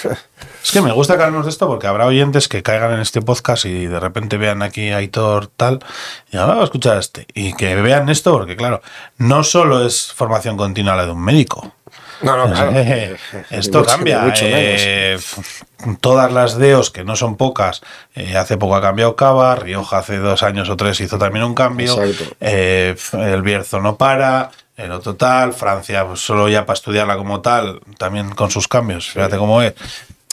[0.63, 3.21] Es que me gusta que hablemos de esto porque habrá oyentes que caigan en este
[3.21, 5.79] podcast y de repente vean aquí a Aitor tal
[6.31, 7.27] y ahora a escuchar este.
[7.33, 8.81] Y que vean esto porque, claro,
[9.17, 11.73] no solo es formación continua la de un médico.
[12.21, 12.71] No, no, claro.
[12.75, 13.17] Eh,
[13.49, 14.19] Esto Mucho- cambia.
[14.19, 15.17] mucho eh,
[16.01, 17.81] todas las DEOs, que no son pocas,
[18.13, 21.55] eh, hace poco ha cambiado Cava, Rioja hace dos años o tres hizo también un
[21.55, 21.97] cambio,
[22.39, 27.81] el Bierzo no para, el otro tal, Francia pues, solo ya para estudiarla como tal,
[27.97, 29.73] también con sus cambios, fíjate cómo es.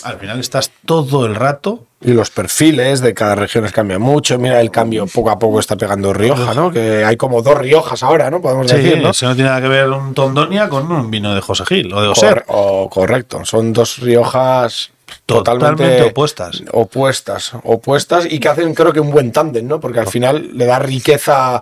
[0.05, 4.39] Al final estás todo el rato Y los perfiles de cada región cambian mucho.
[4.39, 6.71] Mira, el cambio poco a poco está pegando Rioja, ¿no?
[6.71, 8.41] Que hay como dos Riojas ahora, ¿no?
[8.41, 9.11] Podemos decir, ¿no?
[9.11, 12.01] eso no tiene nada que ver un Tondonia con un vino de José Gil o
[12.01, 12.45] de Oser.
[12.47, 13.45] o correcto.
[13.45, 14.91] Son dos Riojas
[15.27, 16.63] totalmente, Totalmente opuestas.
[16.71, 19.81] Opuestas, opuestas y que hacen creo que un buen tándem, ¿no?
[19.81, 21.57] Porque al final le da riqueza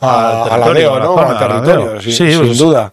[0.00, 1.18] a, Al a la DEO, ¿no?
[1.18, 2.90] Al territorio, sí, Sí, sin pues- duda.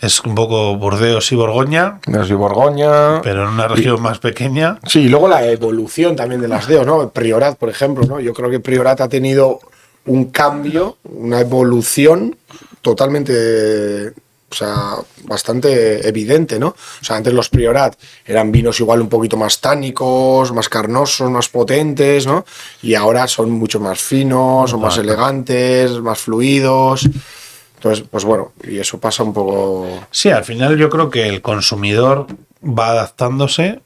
[0.00, 3.22] Es un poco Burdeos y Borgoña, Yo soy Borgoña.
[3.22, 4.78] pero en una región más pequeña.
[4.86, 7.08] Sí, y luego la evolución también de las DEO, ¿no?
[7.10, 8.20] Priorat, por ejemplo, ¿no?
[8.20, 9.60] Yo creo que Priorat ha tenido
[10.04, 12.36] un cambio, una evolución
[12.82, 14.08] totalmente,
[14.50, 14.94] o sea,
[15.24, 16.68] bastante evidente, ¿no?
[16.68, 21.48] O sea, antes los Priorat eran vinos igual un poquito más tánicos, más carnosos, más
[21.48, 22.44] potentes, ¿no?
[22.82, 27.08] Y ahora son mucho más finos, son más elegantes, más fluidos.
[27.86, 29.86] Entonces, pues bueno, y eso pasa un poco...
[30.10, 32.26] Sí, al final yo creo que el consumidor
[32.64, 33.80] va adaptándose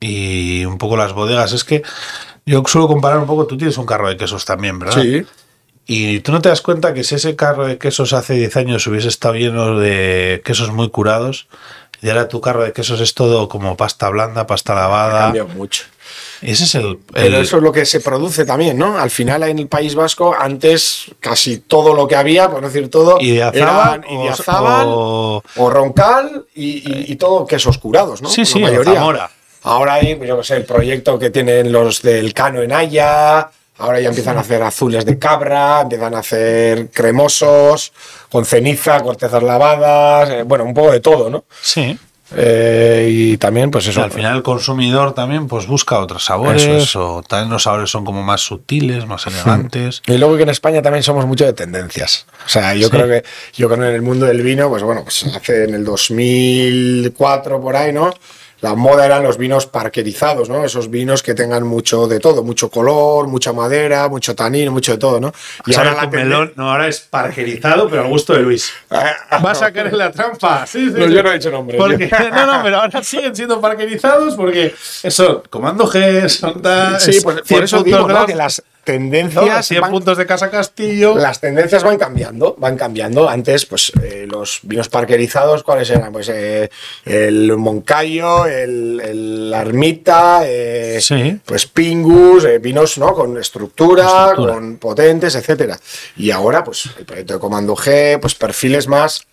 [0.00, 1.54] y un poco las bodegas.
[1.54, 1.82] Es que
[2.44, 5.00] yo suelo comparar un poco, tú tienes un carro de quesos también, ¿verdad?
[5.00, 5.24] Sí,
[5.86, 8.86] Y tú no te das cuenta que si ese carro de quesos hace 10 años
[8.86, 11.48] hubiese estado lleno de quesos muy curados,
[12.02, 15.22] y ahora tu carro de quesos es todo como pasta blanda, pasta lavada.
[15.22, 15.84] cambió mucho.
[16.42, 16.98] Ese es el...
[17.12, 18.98] Pero eso es lo que se produce también, ¿no?
[18.98, 22.90] Al final en el País Vasco, antes casi todo lo que había, por no decir
[22.90, 23.18] todo,
[23.54, 24.34] eran o-
[24.88, 28.28] o, o- Roncal y, y- y todo quesos curados, ¿no?
[28.28, 28.94] Sí, La sí, mayoría.
[28.94, 29.30] Zamora.
[29.62, 34.00] Ahora hay, yo qué sé, el proyecto que tienen los del Cano en Haya, ahora
[34.00, 37.92] ya empiezan a hacer azules de cabra, empiezan a hacer cremosos,
[38.30, 41.44] con ceniza, cortezas lavadas, eh, bueno, un poco de todo, ¿no?
[41.60, 41.96] Sí.
[42.36, 44.02] Eh, y también, pues eso.
[44.02, 46.96] al final el consumidor también pues busca otros sabores Eso es.
[46.96, 50.02] o también los sabores son como más sutiles, más elegantes.
[50.06, 52.26] Y luego que en España también somos mucho de tendencias.
[52.46, 52.90] O sea, yo Sí.
[52.92, 53.24] creo que
[53.54, 57.60] yo creo que en el mundo del vino, pues bueno, pues hace en el 2004
[57.60, 58.12] por ahí, ¿no?
[58.62, 60.64] La moda eran los vinos parquerizados, ¿no?
[60.64, 64.98] Esos vinos que tengan mucho de todo, mucho color, mucha madera, mucho tanino, mucho de
[64.98, 65.32] todo, ¿no?
[65.66, 68.72] Y ahora la melón, no, ahora es parquerizado, pero al gusto de Luis.
[69.42, 70.64] Vas a caer en la trampa.
[70.66, 71.12] Sí, sí, No, sí.
[71.12, 71.76] yo no he dicho nombres.
[71.76, 77.00] Porque, no, no, pero ahora siguen siendo parquerizados porque eso, comando G, son tal.
[77.00, 78.92] Sí, es pues por 100 eso digo, Que las ¿no?
[78.92, 81.16] tendencias 100 van- puntos de Casa Castillo.
[81.16, 83.28] Las tendencias van cambiando, van cambiando.
[83.28, 86.12] Antes, pues eh, los vinos parquerizados, ¿cuáles eran?
[86.12, 86.68] Pues eh,
[87.04, 91.38] el Moncayo, el, el la Ermita, eh, Sí.
[91.44, 93.12] pues Pingus, eh, vinos ¿no?
[93.14, 94.54] con estructura, Con estructura.
[94.54, 95.78] con potentes, etcétera.
[96.16, 99.26] Y ahora, pues el proyecto de Comando G, pues perfiles más.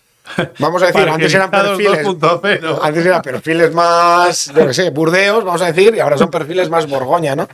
[0.60, 2.06] Vamos a decir, antes eran perfiles.
[2.06, 2.78] 2.0.
[2.82, 6.68] Antes eran perfiles más, yo qué sé, Burdeos, vamos a decir, y ahora son perfiles
[6.70, 7.48] más Borgoña, ¿no?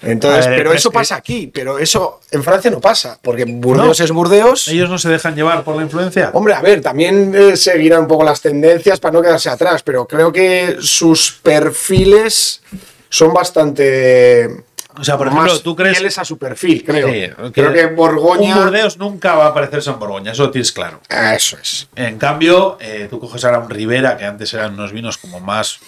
[0.00, 3.44] Entonces, ver, pero es eso que- pasa aquí, pero eso en Francia no pasa, porque
[3.44, 4.04] Burdeos No.
[4.04, 4.68] es Burdeos.
[4.68, 6.30] Ellos no se dejan llevar por la influencia.
[6.34, 10.06] Hombre, a ver, también eh, seguirán un poco las tendencias para no quedarse atrás, pero
[10.06, 12.62] creo que sus perfiles
[13.08, 14.64] son bastante.
[15.00, 17.08] O sea, por ejemplo, ¿tú crees- fieles a su perfil, creo.
[17.08, 18.56] Sí, creo que Borgoña.
[18.56, 21.00] Un Burdeos nunca va a parecerse a un Borgoña, eso lo tienes claro.
[21.08, 21.88] Ah, Eso es.
[21.94, 25.78] En cambio, eh, tú coges ahora un Rivera, que antes eran unos vinos como más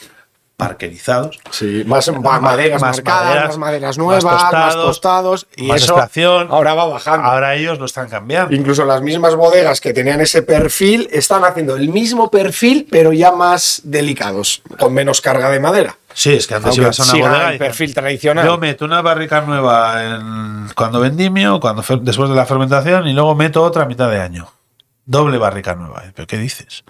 [0.60, 1.38] parquerizados.
[1.50, 5.66] Sí, más ma- maderas más marcadas, maderas, más maderas más nuevas, más tostados, tostados, y
[5.68, 6.48] más eso estación.
[6.50, 7.26] ahora va bajando.
[7.26, 8.54] Ahora ellos lo están cambiando.
[8.54, 13.32] Incluso las mismas bodegas que tenían ese perfil están haciendo el mismo perfil, pero ya
[13.32, 15.96] más delicados, con menos carga de madera.
[16.12, 18.44] Sí, es que antes Aunque ibas a una siga bodega el y perfil tradicional.
[18.46, 23.34] Yo meto una barrica nueva en- cuando vendimio, cuando después de la fermentación, y luego
[23.34, 24.50] meto otra a mitad de año.
[25.04, 26.02] Doble barrica nueva.
[26.14, 26.84] ¿Pero qué dices?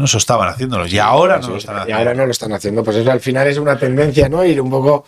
[0.00, 0.86] No, eso estaban haciéndolo.
[0.86, 1.98] Y ahora no lo están y haciendo.
[1.98, 2.82] ahora no lo están haciendo.
[2.84, 4.44] Pues eso al final es una tendencia, ¿no?
[4.44, 5.04] Ir un poco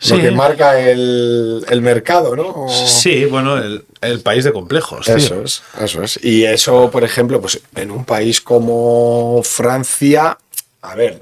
[0.00, 0.14] Sí.
[0.16, 2.44] lo que marca el, el mercado, ¿no?
[2.48, 5.06] O- Sí, bueno, el, el país de complejos.
[5.06, 5.16] tío.
[5.16, 6.20] Eso es, eso es.
[6.22, 10.38] Y eso, por ejemplo, pues en un país como Francia,
[10.80, 11.20] a ver,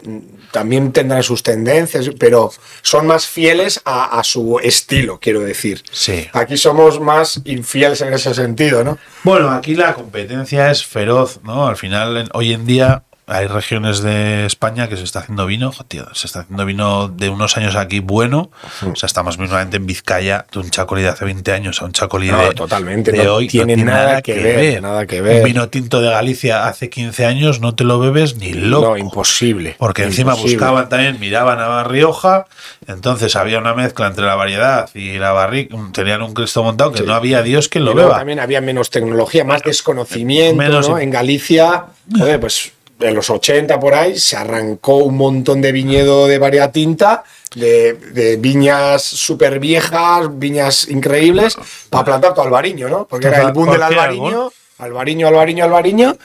[0.52, 2.52] también tendrán sus tendencias, pero
[2.82, 5.82] son más fieles a, a su estilo, quiero decir.
[5.90, 6.28] Sí.
[6.34, 8.98] Aquí somos más infieles en ese sentido, ¿no?
[9.24, 11.66] Bueno, aquí la competencia es feroz, ¿no?
[11.66, 16.06] Al final, hoy en día, hay regiones de España que se está haciendo vino, tío,
[16.14, 18.50] se está haciendo vino de unos años aquí bueno.
[18.90, 21.92] O sea, estamos mismamente en Vizcaya, de un chacolí de hace 20 años a un
[21.92, 23.48] chacolí No, de, totalmente, de no hoy.
[23.48, 25.38] tiene nada que ver, nada que ver.
[25.38, 28.90] Un vino tinto de Galicia hace 15 años no te lo bebes ni loco.
[28.90, 29.74] No, imposible.
[29.78, 30.56] Porque encima Imposible.
[30.58, 32.46] buscaban también, miraban a Rioja,
[32.86, 37.02] entonces había una mezcla entre la variedad y la barrica, tenían un Cristo montado que
[37.02, 38.18] no había Dios que lo beba.
[38.18, 40.98] también había menos tecnología, más desconocimiento, Menos- ¿no?
[40.98, 46.26] En Galicia, joder, pues en los 80 por ahí se arrancó un montón de viñedo
[46.26, 47.24] de variedad tinta,
[47.54, 51.56] de, de viñas súper viejas, viñas increíbles,
[51.90, 53.06] para plantar tu albariño, ¿no?
[53.06, 54.50] Porque era el boom del albariño.
[54.78, 56.16] Albariño, albariño, albariño.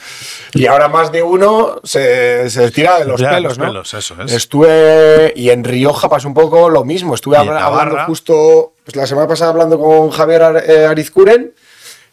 [0.52, 3.64] Y ahora más de uno se, se tira de los pelos, los ¿no?
[3.64, 4.30] pelos, eso es.
[4.30, 5.32] Estuve.
[5.34, 7.14] Y en Rioja pasó un poco lo mismo.
[7.14, 8.74] Estuve hablando justo.
[8.84, 11.54] Pues la semana pasada hablando con Javier eh, Arizcuren.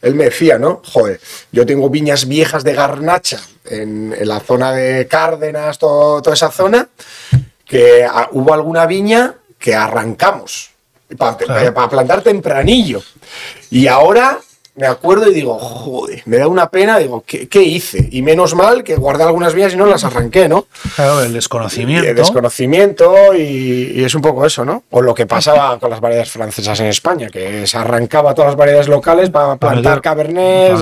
[0.02, 0.82] Él me decía, ¿no?
[0.86, 1.20] Joder,
[1.52, 6.52] yo tengo viñas viejas de garnacha en, en la zona de Cárdenas, todo- toda esa
[6.52, 6.88] zona,
[7.66, 10.72] que ah, hubo alguna viña que arrancamos
[11.18, 11.89] para Claro.
[11.89, 13.02] plantar tempranillo.
[13.72, 14.39] Y ahora
[14.80, 18.08] me acuerdo y digo, joder, me da una pena, digo, ¿qué, qué hice?
[18.12, 20.66] Y menos mal que guardé algunas viñas y no las arranqué, ¿no?
[20.96, 22.06] Claro, el Y desconocimiento.
[22.08, 24.84] de desconocimiento y, y es un poco eso, ¿no?
[24.92, 28.58] O lo que pasaba con las variedades francesas en España, que se arrancaba todas las
[28.58, 30.24] variedades locales para plantar para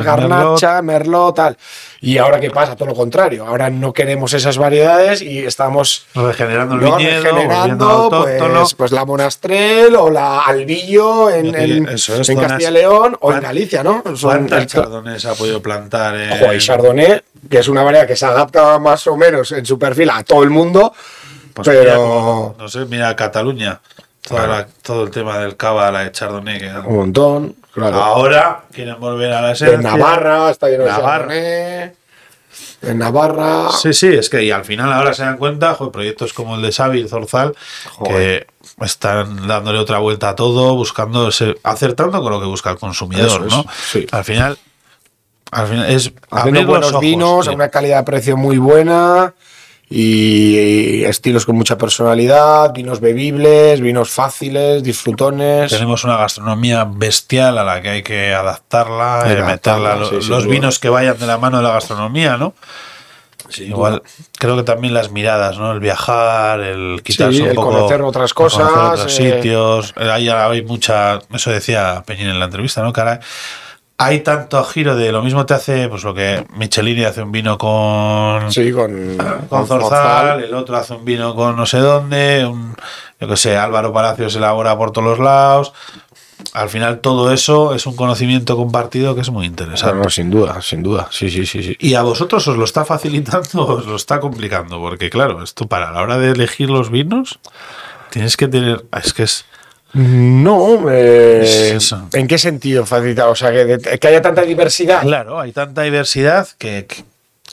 [0.03, 1.57] garnacha, merlot, tal.
[1.99, 3.45] Y ahora qué pasa, todo lo contrario.
[3.47, 6.95] Ahora no queremos esas variedades y estamos Regenerando el ¿no?
[6.97, 12.49] viñedo, regenerando pues, pues la monastrel o la albillo en, en, Eso es, en zonas-
[12.51, 13.86] Castilla y León o en ¿Cuán- Galicia, ¿no?
[14.15, 16.15] Son- ¿Cuántas el- chardonnays ha podido plantar?
[16.15, 19.77] en- Ojo, Chardonnay, que es una variedad que se adapta más o menos en su
[19.79, 20.93] perfil a todo el mundo,
[21.53, 23.79] Pues mira, pero como- no sé, mira Cataluña.
[24.27, 26.59] Toda la- todo el tema del cava, la de Chardonnay.
[26.59, 27.95] que- un montón, claro.
[28.03, 29.75] Ahora quieren volver a la esencia.
[29.75, 30.89] en Navarra está lleno de.
[30.89, 31.91] Chardonnay.
[32.81, 33.69] En Navarra.
[33.71, 36.61] Sí, sí, es que y al final ahora se dan cuenta, joder, proyectos como el
[36.61, 37.55] de Xavi, el Zorzal,
[38.05, 38.47] que
[38.81, 41.29] están dándole otra vuelta a todo, buscando,
[41.63, 43.65] acertando con lo que busca el consumidor, es, ¿no?
[43.91, 44.05] sí.
[44.11, 44.57] Al final,
[45.51, 49.33] al final es abrir buenos ojos, vinos, a una calidad de precio muy buena
[49.89, 55.71] y estilos con mucha personalidad, vinos bebibles, vinos fáciles, disfrutones.
[55.71, 60.89] Tenemos una gastronomía bestial a la que hay que adaptarla, meterla, sí, los vinos que
[60.89, 62.53] vayan de la mano de la gastronomía, ¿no?
[63.59, 64.03] Igual,
[64.37, 65.71] creo que también las miradas, ¿no?
[65.71, 67.71] El viajar, el quitarse Sí, un el poco.
[67.71, 69.33] conocer otras el conocer cosas, otros eh.
[69.35, 69.93] sitios.
[69.97, 71.19] Eh, Hay, hay mucha.
[71.33, 72.91] Eso decía Peñín en la entrevista, ¿no?
[72.93, 73.19] Cara,
[73.99, 77.57] hay tanto giro de lo mismo te hace, pues lo que Michelini hace un vino
[77.57, 78.51] con.
[78.51, 79.17] Sí, con,
[79.49, 82.75] Con Zorzal, el otro hace un vino con no sé dónde, un,
[83.19, 85.73] yo que sé, Álvaro Palacios elabora por todos los lados.
[86.53, 89.95] Al final todo eso es un conocimiento compartido que es muy interesante.
[89.95, 91.07] No, no, sin duda, sin duda.
[91.11, 91.75] Sí, sí, sí, sí.
[91.79, 95.67] Y a vosotros os lo está facilitando o os lo está complicando, porque claro, esto
[95.67, 97.39] para la hora de elegir los vinos
[98.11, 99.45] tienes que tener, es que es
[99.93, 101.93] No, eh, Es.
[102.13, 103.29] ¿en qué sentido facilita?
[103.29, 105.01] O sea, que, haya tanta diversidad.
[105.01, 107.03] claro, hay tanta diversidad que, que,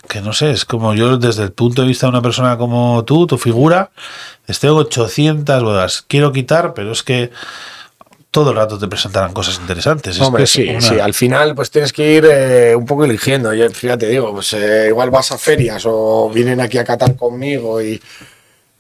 [0.09, 3.05] que no sé, es como yo desde el punto de vista de una persona como
[3.05, 3.91] tú, tu figura,
[4.61, 7.31] tengo 800 bodas, quiero quitar, pero es que
[8.35, 10.17] todo el rato te presentarán cosas interesantes.
[10.17, 13.05] Es Hombre, que sí, una- sí, al final pues tienes que ir eh, un poco
[13.05, 13.55] eligiendo.
[13.55, 17.81] Yo, fíjate, digo, pues eh, igual vas a ferias o vienen aquí a catar conmigo
[17.81, 18.03] y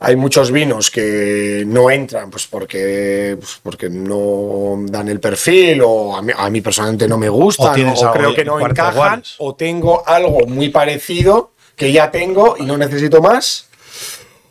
[0.00, 6.16] hay muchos vinos que no entran pues porque, pues, porque no dan el perfil o
[6.16, 10.02] a mí, a mí personalmente no me gustan o, creo que no encajan o tengo
[10.04, 13.68] algo muy parecido que ya tengo y no necesito más.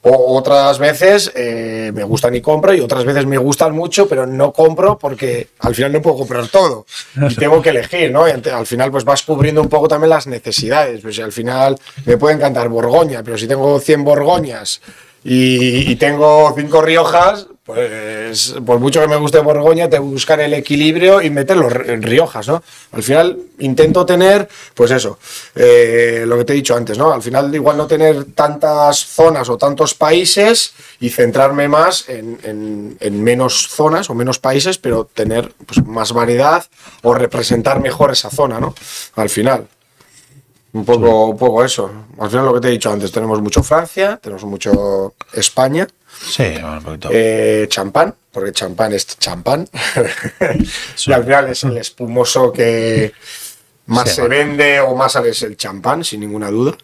[0.03, 4.25] O otras veces eh, me gustan y compro y otras veces me gustan mucho, pero
[4.25, 6.85] no compro porque al final no puedo comprar todo
[7.29, 8.25] y tengo que elegir, ¿no?
[8.25, 11.01] Al final pues vas cubriendo un poco también las necesidades.
[11.01, 14.81] Pues al final me puede encantar Borgoña, pero si tengo 100 Borgoñas
[15.23, 20.53] y, tengo 5 Riojas, pues por mucho que me guste Borgoña, tengo que buscar el
[20.53, 22.61] equilibrio y meterlo en Riojas, ¿no?
[22.91, 25.17] Al final intento tener, pues eso,
[25.55, 27.13] eh, lo que te he dicho antes, ¿no?
[27.13, 32.97] Al final igual no tener tantas zonas o tantos países y centrarme más en, en-
[32.99, 36.65] en menos zonas o menos países, pero tener pues, más variedad
[37.01, 38.75] o representar mejor esa zona, ¿no?
[39.15, 39.67] Al final.
[40.73, 41.89] Un poco, un poco eso.
[42.19, 45.87] Al final lo que te he dicho antes, tenemos mucho Francia, tenemos mucho España,
[46.29, 47.09] Sí, un poquito.
[47.11, 49.67] eh, champán, porque champán es champán.
[51.07, 53.13] y al final es el espumoso que
[53.85, 56.75] más Sí, se vende o más sale es el champán, sin ninguna duda.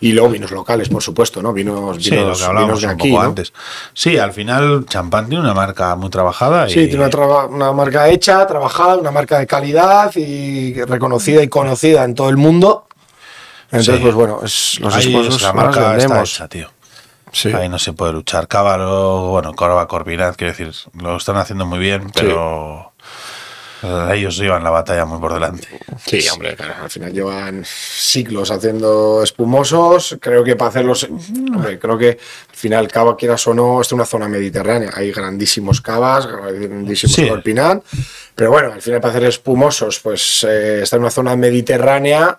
[0.00, 1.52] Y luego vinos locales, por supuesto, ¿no?
[1.54, 3.08] Vinos, Sí, lo vinos, que hablábamos vinos de un aquí.
[3.10, 3.28] poco ¿no?
[3.28, 3.52] antes.
[3.94, 6.68] Sí, al final Champán tiene una marca muy trabajada.
[6.68, 11.48] Sí, y, tiene una, una marca hecha, trabajada, una marca de calidad y reconocida y
[11.48, 12.86] conocida en todo el mundo.
[13.78, 14.02] Entonces, Sí.
[14.02, 16.34] pues bueno, es, los Ahí esposos es la marca está vendemos.
[16.34, 16.70] hecha, tío.
[17.32, 17.52] Sí.
[17.52, 18.46] Ahí no se puede luchar.
[18.46, 22.92] Cábalo, bueno, Corva, Corvinat, quiero decir, lo están haciendo muy bien, pero
[23.82, 25.66] eh, ellos llevan la batalla muy por delante.
[26.06, 30.16] Sí, hombre, claro, al final llevan siglos haciendo espumosos.
[30.20, 33.96] Creo que para hacerlos, hombre, creo que al final cava, quieras o no, esta es
[33.96, 34.92] una zona mediterránea.
[34.94, 37.28] Hay grandísimos cavas, grandísimos Sí.
[37.28, 37.82] corpinat.
[38.36, 42.38] Pero bueno, al final para hacer espumosos, pues eh, está en una zona mediterránea.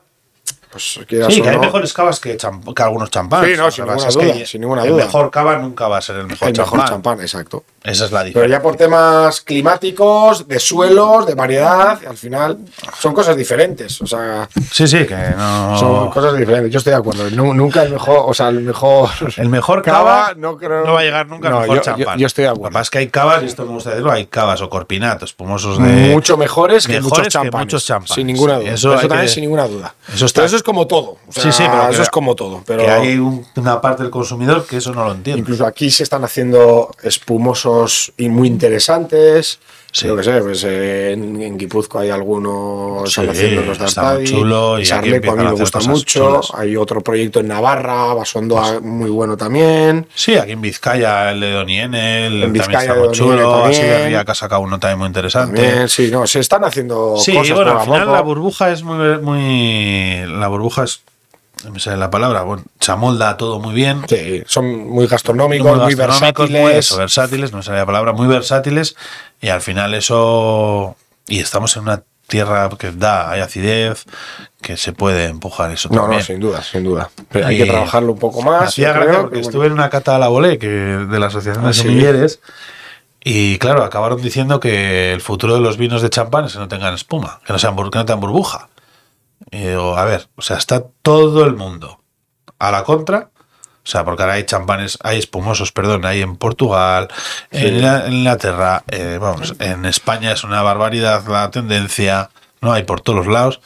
[0.75, 3.45] Pues quieras Sí, o que hay no, mejores cavas que, que algunos champán.
[3.45, 4.89] Sí, no, sin ninguna duda, sin ninguna duda.
[5.03, 6.73] El mejor cava nunca va a ser el mejor el champán.
[6.79, 7.63] mejor champán, exacto.
[7.85, 8.57] Esa es la Pero diferencia.
[8.57, 12.57] ya por temas climáticos, de suelos, de variedad, al final
[12.99, 14.01] son cosas diferentes.
[14.01, 15.77] O sea, Sí, sí, que no.
[15.77, 17.29] Son cosas diferentes, yo estoy de acuerdo.
[17.31, 19.09] Nu- nunca el mejor, o sea, el mejor.
[19.37, 22.17] El mejor Cava, cava, no creo- va a llegar nunca No, al mejor yo- champán.
[22.17, 22.69] yo- yo estoy de Lo acuerdo.
[22.69, 25.29] que pasa es que hay cavas, y esto me gusta decirlo, hay cavas o corpinatos,
[25.31, 25.83] espumosos de.
[26.11, 27.65] mucho mejores que mejores muchos que champanes.
[27.65, 28.15] muchos champanes.
[28.15, 28.71] Sin ninguna duda.
[28.71, 29.93] eso también que- sin ninguna duda.
[30.13, 31.17] Eso está- Pero eso es como todo.
[31.27, 32.63] o sea, Sí, sí, pero eso es como todo.
[32.65, 35.39] Pero Que hay un- una parte del consumidor que eso no lo entiende.
[35.41, 37.74] incluso aquí se están haciendo espumosos
[38.17, 39.59] y muy interesantes.
[39.91, 40.07] Sí.
[40.07, 41.57] Yo que sé, pues eh, en, en
[41.97, 45.79] hay algunos Sí, haciendo los de está Artadi, chulo y Sarleco a mí me gusta
[45.79, 46.03] mucho.
[46.03, 46.51] chulas.
[46.53, 50.05] Hay otro proyecto en Navarra, Basondo muy bueno también.
[50.13, 53.63] Sí, aquí en Vizcaya, el de Doniene, el En también Vizcaya está de muy chulo.
[53.63, 54.19] Así también.
[54.19, 55.61] de que ha sacado uno también muy interesante.
[55.61, 58.11] También, sí, no, se están haciendo Sí, cosas bueno, al final poco.
[58.15, 60.25] la burbuja es muy, muy.
[60.27, 61.03] La burbuja es.
[61.65, 62.43] No me sale la palabra.
[62.43, 64.03] Bueno, se amolda todo muy bien.
[64.07, 66.85] Sí, son muy gastronómicos, muy, gastronómicos, muy versátiles.
[66.85, 68.95] eso, versátiles, no me sale la palabra, muy versátiles.
[69.41, 70.95] Y al final eso.
[71.27, 74.05] Y estamos en una tierra que da, hay acidez,
[74.61, 76.19] que se puede empujar eso no, también.
[76.19, 77.09] no, sin duda, sin duda.
[77.29, 78.69] Pero hay que trabajarlo un poco más.
[78.69, 79.73] Hacía gracia creo, porque estuve bueno.
[79.75, 81.81] en una cata a la volé que, de la Asociación de Ah, sí.
[81.81, 82.39] Semilleres
[83.27, 86.67] y claro, acabaron diciendo que el futuro de los vinos de champán es que no
[86.67, 88.69] tengan espuma, que no, sean, que no tengan burbuja.
[89.51, 91.99] Y digo, a ver, o sea, está todo el mundo
[92.59, 93.29] a la contra.
[93.83, 97.07] O sea, porque ahora hay champanes, hay espumosos, perdón, hay en Portugal,
[97.51, 102.31] en, Ingla- en Inglaterra, eh, vamos, en España es una barbaridad la tendencia,
[102.61, 103.61] no hay por todos los lados.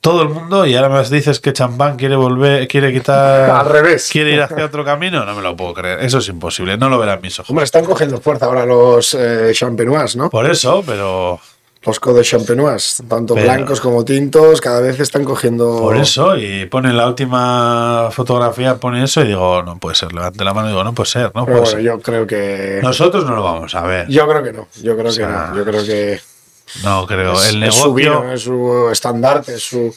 [0.00, 3.50] Todo el mundo, y ahora me dices que champán quiere volver, quiere quitar.
[3.50, 4.08] Al revés.
[4.12, 5.24] ¿Quiere ir hacia otro camino?
[5.24, 5.98] No me lo puedo creer.
[6.04, 7.50] Eso es imposible, no lo verán mis ojos.
[7.50, 10.30] Hombre, están cogiendo fuerza ahora los eh, champenois, ¿no?
[10.30, 11.40] Por eso, pero.
[11.86, 15.78] Los codos champenois, tanto Pero- blancos como tintos, cada vez están cogiendo.
[15.78, 20.12] Por eso, y pone la última fotografía, pone eso y digo, no puede ser.
[20.12, 21.80] Levante la mano y digo, no puede ser, no Pero puede bueno, ser.
[21.82, 22.80] yo creo que.
[22.82, 24.08] Nosotros no lo vamos a ver.
[24.08, 25.56] Yo creo que no, yo creo O sea, que no.
[25.58, 26.20] Yo creo que.
[26.82, 27.32] no creo.
[27.34, 27.94] es, el es su negocio.
[28.20, 29.94] vino, es su estandarte, es su,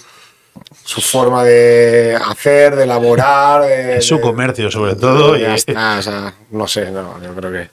[0.85, 3.63] su forma de hacer, de elaborar.
[3.63, 7.19] De, Es su de- comercio, sobre todo, Ya y- está, o sea, no sé, no,
[7.23, 7.69] yo creo que.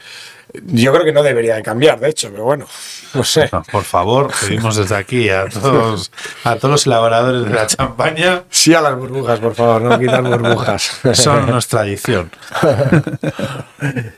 [0.67, 2.67] Yo creo que no debería de cambiar, de hecho, pero bueno,
[3.15, 3.49] no sé.
[3.53, 6.11] No, por favor, pedimos desde aquí a todos,
[6.45, 8.45] a todos los elaboradores de la champaña.
[8.51, 11.01] Sí a las burbujas, por favor, no quitar burbujas.
[11.13, 12.31] Son nuestra adicción.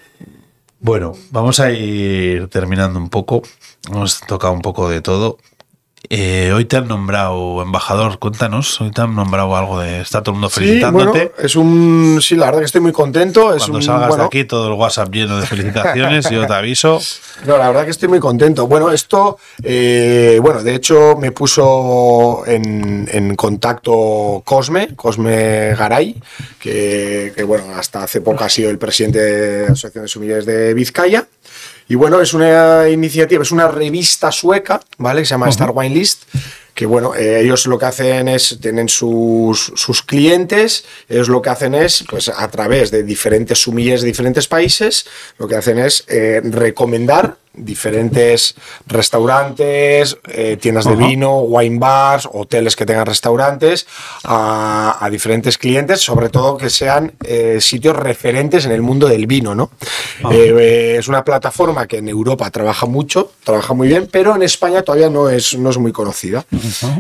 [0.81, 3.43] Bueno, vamos a ir terminando un poco.
[3.91, 5.39] Hemos tocado un poco de todo.
[6.11, 8.81] Eh, hoy te han nombrado embajador, cuéntanos.
[8.81, 10.01] Hoy te han nombrado algo de.
[10.01, 11.33] Está todo el mundo Sí, bueno, felicitándote.
[11.45, 12.19] es un.
[12.23, 13.53] Sí, la verdad que estoy muy contento.
[13.55, 16.31] Es Cuando un, salgas bueno, de aquí, todo el WhatsApp lleno de felicitaciones.
[16.31, 17.01] yo te aviso.
[17.47, 18.67] No, la verdad que estoy muy contento.
[18.67, 26.21] Bueno, esto, eh, bueno, de hecho me puso en, en contacto Cosme, Cosme Garay,
[26.59, 30.47] que, que, bueno, hasta hace poco ha sido el presidente de la Asociación de Sumilleres
[30.47, 31.29] de Vizcaya.
[31.89, 35.23] Y bueno, es una iniciativa, es una revista sueca, ¿vale?
[35.23, 36.25] Que se llama Star Wine List.
[36.75, 41.51] Que bueno, eh, ellos lo que hacen es, tienen sus, sus clientes, ellos lo que
[41.51, 45.07] hacen es, pues a través de diferentes sumilleres de diferentes países,
[45.39, 48.55] lo que hacen es eh, recomendar diferentes
[48.87, 53.87] restaurantes, eh, tiendas de vino, wine bars, hoteles que tengan restaurantes,
[54.25, 59.27] a, a diferentes clientes, sobre todo que sean eh, sitios referentes en el mundo del
[59.27, 59.71] vino, ¿no?
[60.31, 64.43] Eh, eh, es una plataforma que en Europa trabaja mucho, trabaja muy bien, pero en
[64.43, 66.45] España todavía no es, no es muy conocida.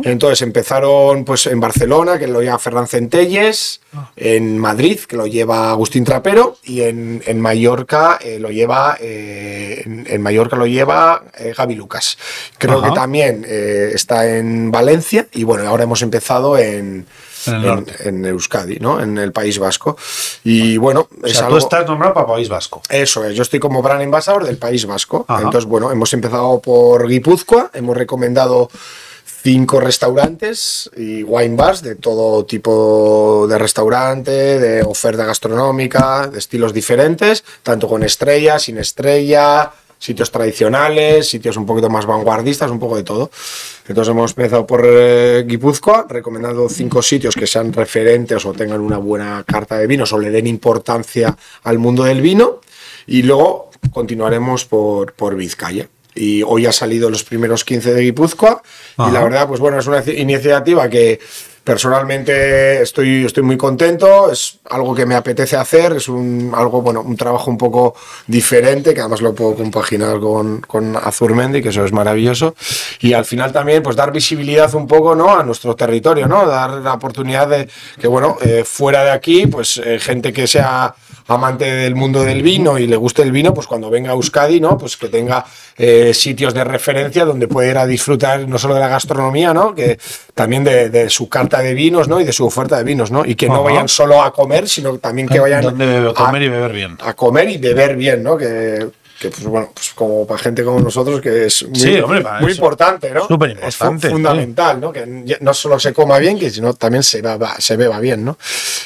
[0.04, 3.80] Entonces empezaron pues en Barcelona, que lo lleva Ferran Centelles,
[4.16, 10.22] en Madrid, que lo lleva Agustín Trapero, y en, en Mallorca lo lleva en, en
[10.22, 12.18] Mallorca lo lleva eh, Gaby Lucas.
[12.58, 12.88] Creo Ajá.
[12.88, 17.06] que también eh, está en Valencia, y bueno, ahora hemos empezado en,
[17.46, 19.00] En en- en Euskadi, ¿no?
[19.00, 19.96] En el País Vasco.
[20.44, 21.56] Y bueno, O es sea, algo.
[21.58, 22.82] tú estás nombrado para País Vasco.
[22.90, 25.24] Eso es, yo estoy como brand embajador del País Vasco.
[25.28, 25.42] Ajá.
[25.42, 28.68] Entonces, bueno, hemos empezado por Guipúzcoa, hemos recomendado
[29.42, 36.72] cinco restaurantes y wine bars de todo tipo de restaurante, de oferta gastronómica, de estilos
[36.74, 42.96] diferentes, tanto con estrella, sin estrella, sitios tradicionales, sitios un poquito más vanguardistas, un poco
[42.96, 43.30] de todo.
[43.88, 48.98] Entonces hemos empezado por eh, Guipúzcoa, recomendando cinco sitios que sean referentes o tengan una
[48.98, 52.60] buena carta de vinos o le den importancia al mundo del vino.
[53.06, 55.88] Y luego continuaremos por, por Vizcaya.
[56.14, 58.62] Y hoy ha salido los primeros 15 de Guipúzcoa.
[58.98, 61.20] Y la verdad, pues bueno, es una iniciativa que
[61.68, 64.32] personalmente estoy, estoy muy contento.
[64.32, 65.92] Es algo que me apetece hacer.
[65.92, 67.94] Es un, algo, bueno, un trabajo un poco
[68.26, 72.54] diferente, que además lo puedo compaginar con, con Azurmendi, que eso es maravilloso.
[73.00, 75.38] Y al final también, pues dar visibilidad un poco, ¿no?
[75.38, 76.46] A nuestro territorio, ¿no?
[76.46, 77.68] Dar la oportunidad de
[78.00, 80.94] que, bueno, eh, fuera de aquí, pues eh, gente que sea
[81.28, 84.60] amante del mundo del vino y le guste el vino, pues cuando venga a Euskadi,
[84.60, 84.76] ¿no?
[84.76, 85.44] Pues que tenga
[85.76, 89.74] eh, sitios de referencia donde pueda ir a disfrutar no solo de la gastronomía, ¿no?
[89.74, 89.98] Que
[90.34, 92.20] también de, de su carta de vinos, ¿no?
[92.20, 93.24] Y de su oferta de vinos, ¿no?
[93.24, 96.42] Y que no vayan solo a comer, sino también que vayan Donde bebe- a- comer
[96.42, 96.96] y beber bien.
[97.00, 98.36] a comer y beber bien, ¿no?
[98.36, 98.86] Que,
[99.18, 102.52] que, pues bueno, pues como para gente como nosotros que es muy, Sí, hombre, muy
[102.52, 103.26] importante, ¿no?
[103.26, 104.92] Súper Es importante, fundamental, ¿no?
[104.92, 108.38] Que no solo se coma bien, que sino también se beba, se beba bien, ¿no?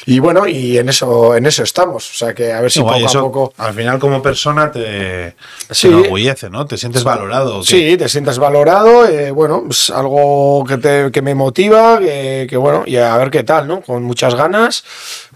[0.07, 2.09] Y bueno, y en eso, en eso estamos.
[2.09, 3.53] O sea que a ver si Guay, poco eso, a poco.
[3.57, 5.35] Al final, como persona, te,
[5.69, 5.89] Sí.
[5.89, 6.65] te ¿no?
[6.65, 7.63] Te sientes valorado.
[7.63, 12.57] Sí, te sientas valorado, eh, bueno, es algo que, te, que me motiva, que, que
[12.57, 13.81] bueno, y a ver qué tal, ¿no?
[13.81, 14.83] Con muchas ganas,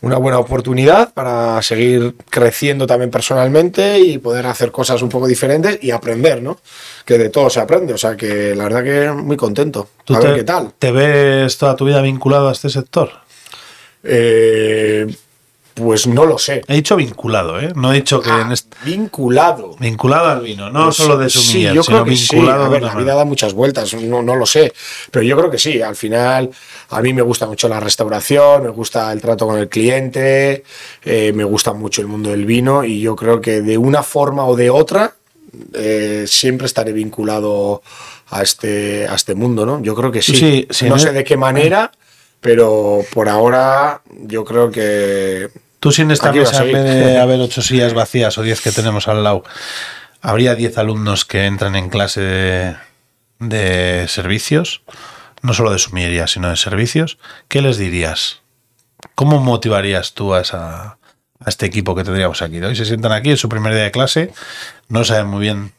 [0.02, 5.80] una buena oportunidad para seguir creciendo también personalmente y poder hacer cosas un poco diferentes
[5.82, 6.60] y aprender, ¿no?
[7.06, 9.90] Que de todo se aprende, o sea que la verdad que muy contento.
[10.04, 10.74] ¿Tú A te, ver qué tal.
[10.78, 13.10] ¿Te ves toda tu vida vinculado a este sector?
[14.04, 15.08] Eh,
[15.78, 16.64] pues no lo sé.
[16.68, 17.72] He dicho vinculado, ¿eh?
[17.76, 19.76] No he dicho que Ah, en este- vinculado.
[19.80, 22.28] vinculado al vino, no Pues solo de sí, sumiller, yo sino creo que sí.
[22.36, 24.74] vinculado A ver, una la vida da muchas vueltas, no, no lo sé.
[25.12, 25.82] Pero yo creo que sí.
[25.82, 26.50] Al final,
[26.90, 30.64] a mí me gusta mucho la restauración, me gusta el trato con el cliente,
[31.06, 34.46] eh, me gusta mucho el mundo del vino y yo creo que de una forma
[34.46, 35.14] o de otra
[35.74, 37.82] eh, siempre estaré vinculado
[38.30, 39.82] a este, a este mundo, ¿no?
[39.82, 40.36] Yo creo que sí.
[40.36, 41.00] Sí, sí, no ¿no?
[41.00, 41.92] sé de qué manera,
[42.42, 45.50] pero por ahora yo creo que
[45.80, 48.42] Tú si en esta Aquí a mesa, en vez de haber ocho sillas vacías o
[48.44, 49.44] diez que tenemos al lado,
[50.22, 52.76] habría diez alumnos que entran en clase de,
[53.40, 54.82] de servicios,
[55.42, 57.18] no solo de sumillería, sino de servicios,
[57.48, 58.42] ¿qué les dirías?
[59.16, 60.98] ¿Cómo motivarías tú a, esa-
[61.40, 62.60] a este equipo que tendríamos aquí?
[62.60, 64.34] Hoy se sientan aquí, es su primer día de clase,
[64.90, 65.74] no saben muy bien,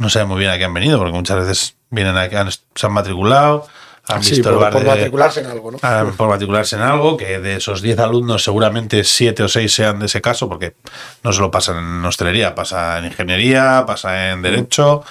[0.00, 2.92] no saben muy bien a qué han venido, porque muchas veces vienen han- se han
[2.92, 3.68] matriculado,
[4.08, 5.78] han sí, visto por, el bar por de- matricularse en algo, ¿no?
[5.82, 9.98] Ah, por matricularse en algo, que de esos 10 alumnos seguramente 7 o 6 sean
[10.00, 10.74] de ese caso, porque
[11.22, 15.04] no solo pasa en hostelería, pasa en ingeniería, pasa en derecho.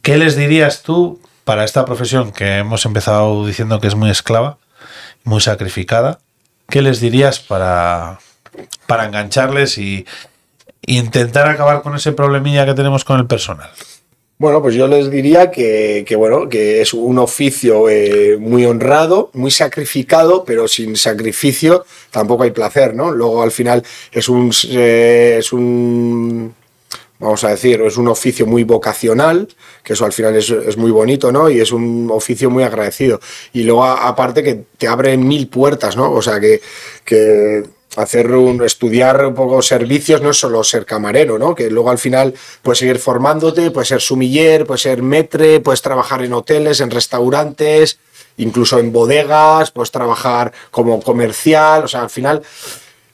[0.00, 4.58] ¿Qué les dirías tú para esta profesión que hemos empezado diciendo que es muy esclava,
[5.24, 6.18] muy sacrificada?
[6.68, 8.18] ¿Qué les dirías para,
[8.86, 10.06] para engancharles y
[10.84, 13.70] y intentar acabar con ese problemilla que tenemos con el personal?
[14.42, 19.30] Bueno, pues yo les diría que, que, bueno, que es un oficio eh, muy honrado,
[19.34, 23.12] muy sacrificado, pero sin sacrificio tampoco hay placer, ¿no?
[23.12, 26.52] Luego al final es un, eh, es un
[27.20, 29.46] vamos a decir, es un oficio muy vocacional,
[29.84, 31.48] que eso al final es, es muy bonito, ¿no?
[31.48, 33.20] Y es un oficio muy agradecido.
[33.52, 36.10] Y luego aparte que te abre mil puertas, ¿no?
[36.10, 36.60] O sea que,
[37.04, 37.62] que
[37.96, 41.54] hacer un, estudiar un poco servicios no es solo ser camarero, ¿no?
[41.54, 46.22] Que luego al final puedes seguir formándote, puedes ser sumiller, puedes ser metre, puedes trabajar
[46.22, 47.98] en hoteles, en restaurantes,
[48.36, 52.42] incluso en bodegas, puedes trabajar como comercial, o sea, al final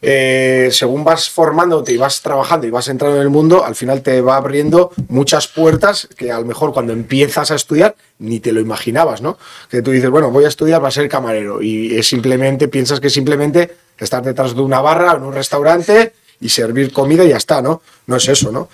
[0.01, 4.03] eh, según vas formándote y vas trabajando y vas entrando en el mundo, al final
[4.03, 8.53] te va abriendo muchas puertas que a lo mejor cuando empiezas a estudiar ni te
[8.53, 9.38] lo imaginabas, ¿no?
[9.68, 13.11] Que tú dices, bueno, voy a estudiar para ser camarero y es simplemente, piensas que
[13.11, 17.61] simplemente estar detrás de una barra en un restaurante y servir comida y ya está,
[17.61, 17.82] ¿no?
[18.07, 18.68] No es eso, ¿no?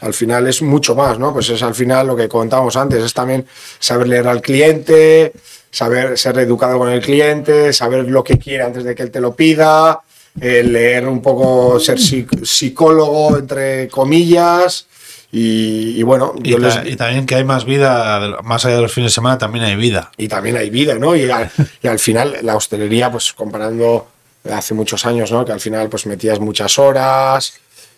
[0.00, 1.34] Al final es mucho más, ¿no?
[1.34, 3.46] Pues es al final lo que comentábamos antes, es también
[3.78, 5.32] saber leer al cliente,
[5.70, 9.20] saber ser educado con el cliente, saber lo que quiere antes de que él te
[9.20, 10.00] lo pida,
[10.40, 14.86] eh, leer un poco, ser psic- psicólogo, entre comillas,
[15.32, 18.76] y, y bueno, Y, yo les, ta- y también que hay más vida, más allá
[18.76, 20.10] de los fines de semana, también hay vida.
[20.16, 21.14] y también hay vida, ¿no?
[21.16, 21.50] Y al,
[21.82, 24.08] y al final la hostelería, pues comparando
[24.50, 25.44] hace muchos años, ¿no?
[25.44, 27.54] Que al final pues metías muchas horas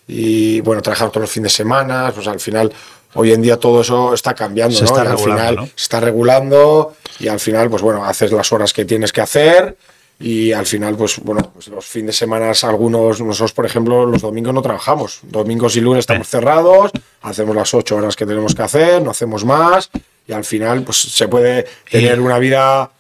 [0.09, 2.73] y bueno, trabajar todos los fines de semana, pues al final
[3.15, 4.89] hoy en día todo eso está cambiando, Se ¿no?
[4.99, 5.67] está al final ¿no?
[5.67, 9.77] se está regulando y al final pues bueno, haces las horas que tienes que hacer
[10.23, 14.23] y al final pues bueno, pues los fines de semana algunos nosotros por ejemplo los
[14.23, 16.91] domingos no trabajamos, domingos y lunes estamos cerrados,
[17.23, 19.91] hacemos las ocho horas que tenemos que hacer, no hacemos más
[20.27, 22.91] y al final pues se puede tener una vida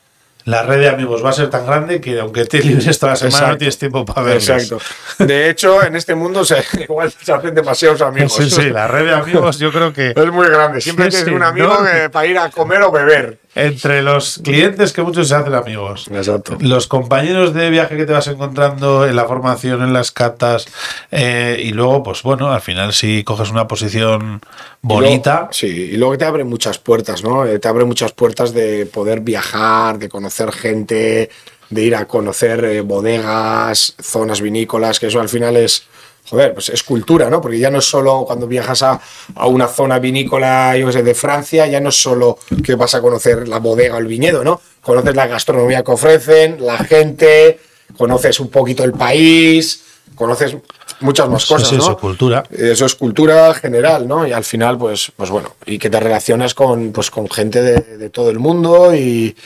[0.44, 3.16] la red de amigos va a ser tan grande que aunque te libres toda la
[3.16, 3.52] semana Exacto.
[3.52, 4.48] no tienes tiempo para verlos.
[4.48, 4.78] Exacto.
[5.24, 8.34] De hecho, en este mundo se, igual se hacen demasiados amigos.
[8.34, 10.80] Sí, sí, la red de amigos yo creo que Es muy grande.
[10.80, 11.84] Siempre Sí, tienes sí, un amigo no.
[11.88, 13.38] que- para ir a comer o beber.
[13.54, 16.08] Entre los clientes que muchos se hacen amigos.
[16.10, 16.56] Exacto.
[16.60, 20.66] Los compañeros de viaje que te vas encontrando en la formación, en las catas,
[21.10, 24.40] eh, y luego, pues bueno, al final si coges una posición
[24.80, 27.44] bonita, Y luego- sí, y luego te abre muchas puertas, ¿no?
[27.44, 31.28] Eh, Te abre muchas puertas de poder viajar, de conocer gente,
[31.70, 35.84] de ir a conocer eh, bodegas, zonas vinícolas, que eso al final es,
[36.32, 37.42] joder, pues es cultura, ¿no?
[37.42, 38.98] Porque ya no es solo cuando viajas a,
[39.34, 42.94] a una zona vinícola, yo qué sé, de Francia, ya no es solo que vas
[42.94, 44.58] a conocer la bodega o el viñedo, ¿no?
[44.80, 47.60] Conoces la gastronomía que ofrecen, la gente,
[47.98, 50.56] conoces un poquito el país, conoces
[51.00, 51.82] muchas más cosas, ¿no?
[51.82, 52.44] su cultura.
[52.50, 54.26] Eso es cultura general, ¿no?
[54.26, 57.98] Y al final, pues, pues bueno, y que te relacionas con, pues, con gente de,
[57.98, 59.36] de todo el mundo y,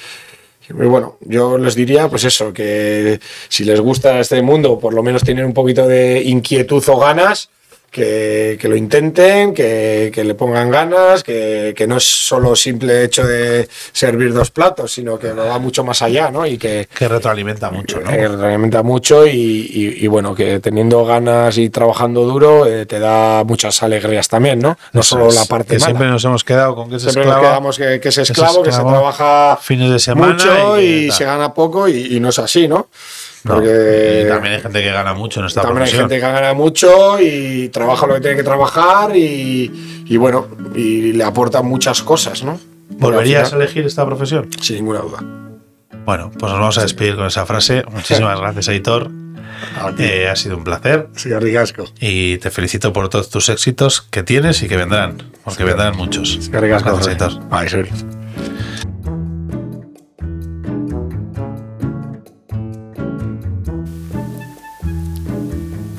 [0.69, 5.03] y bueno, yo les diría, pues eso, que si les gusta este mundo, por lo
[5.03, 7.51] menos tienen un poquito de inquietud o ganas,
[7.97, 13.05] que, que lo intenten, que, que le pongan ganas, que, que no es solo simple
[13.05, 16.47] hecho de servir dos platos, sino que lo va mucho más allá, ¿no?
[16.47, 18.11] Y que, que retroalimenta mucho, ¿no?
[18.11, 22.99] eh, realmente mucho y, y- y bueno, que teniendo ganas y trabajando duro eh, te
[22.99, 24.77] da muchas alegrías también, ¿no?
[24.93, 25.87] No Eso solo es, la parte que mala.
[25.87, 28.23] siempre nos hemos quedado con que es Siempre nos esclava, quedamos que, que es que
[28.23, 31.89] es esclavo, que se esclavo, trabaja fines de semana mucho y que se gana poco
[31.89, 32.89] y no es así, ¿no?
[33.47, 36.53] No, y también hay gente que gana mucho en esta también hay gente que gana
[36.55, 42.03] mucho y trabaja lo que tiene que trabajar y, y bueno, y le aporta muchas
[42.03, 42.59] cosas, ¿no?
[42.91, 44.49] ¿Volverías a elegir esta profesión?
[44.61, 45.23] Sin ninguna duda.
[46.05, 47.85] Bueno, pues nos vamos a despedir con esa frase.
[47.91, 49.11] Muchísimas gracias, Aitor.
[49.99, 51.85] Eh, ha sido un placer Sí, ricasco.
[52.01, 56.39] y te felicito por todos tus éxitos que tienes y que vendrán, porque vendrán muchos.
[56.41, 56.91] Sí, ricasco.
[56.97, 57.43] Gracias, Aitor.
[57.51, 57.67] Ai,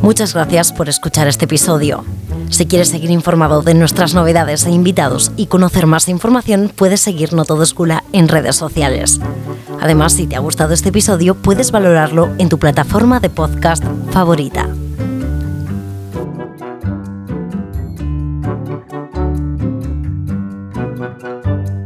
[0.07, 2.05] Muchas gracias por escuchar este episodio.
[2.49, 7.33] Si quieres seguir informado de nuestras novedades e invitados y conocer más información, puedes seguir
[7.33, 9.19] No Todo es Gula en redes sociales.
[9.81, 14.69] Además, si te ha gustado este episodio, puedes valorarlo en tu plataforma de podcast favorita.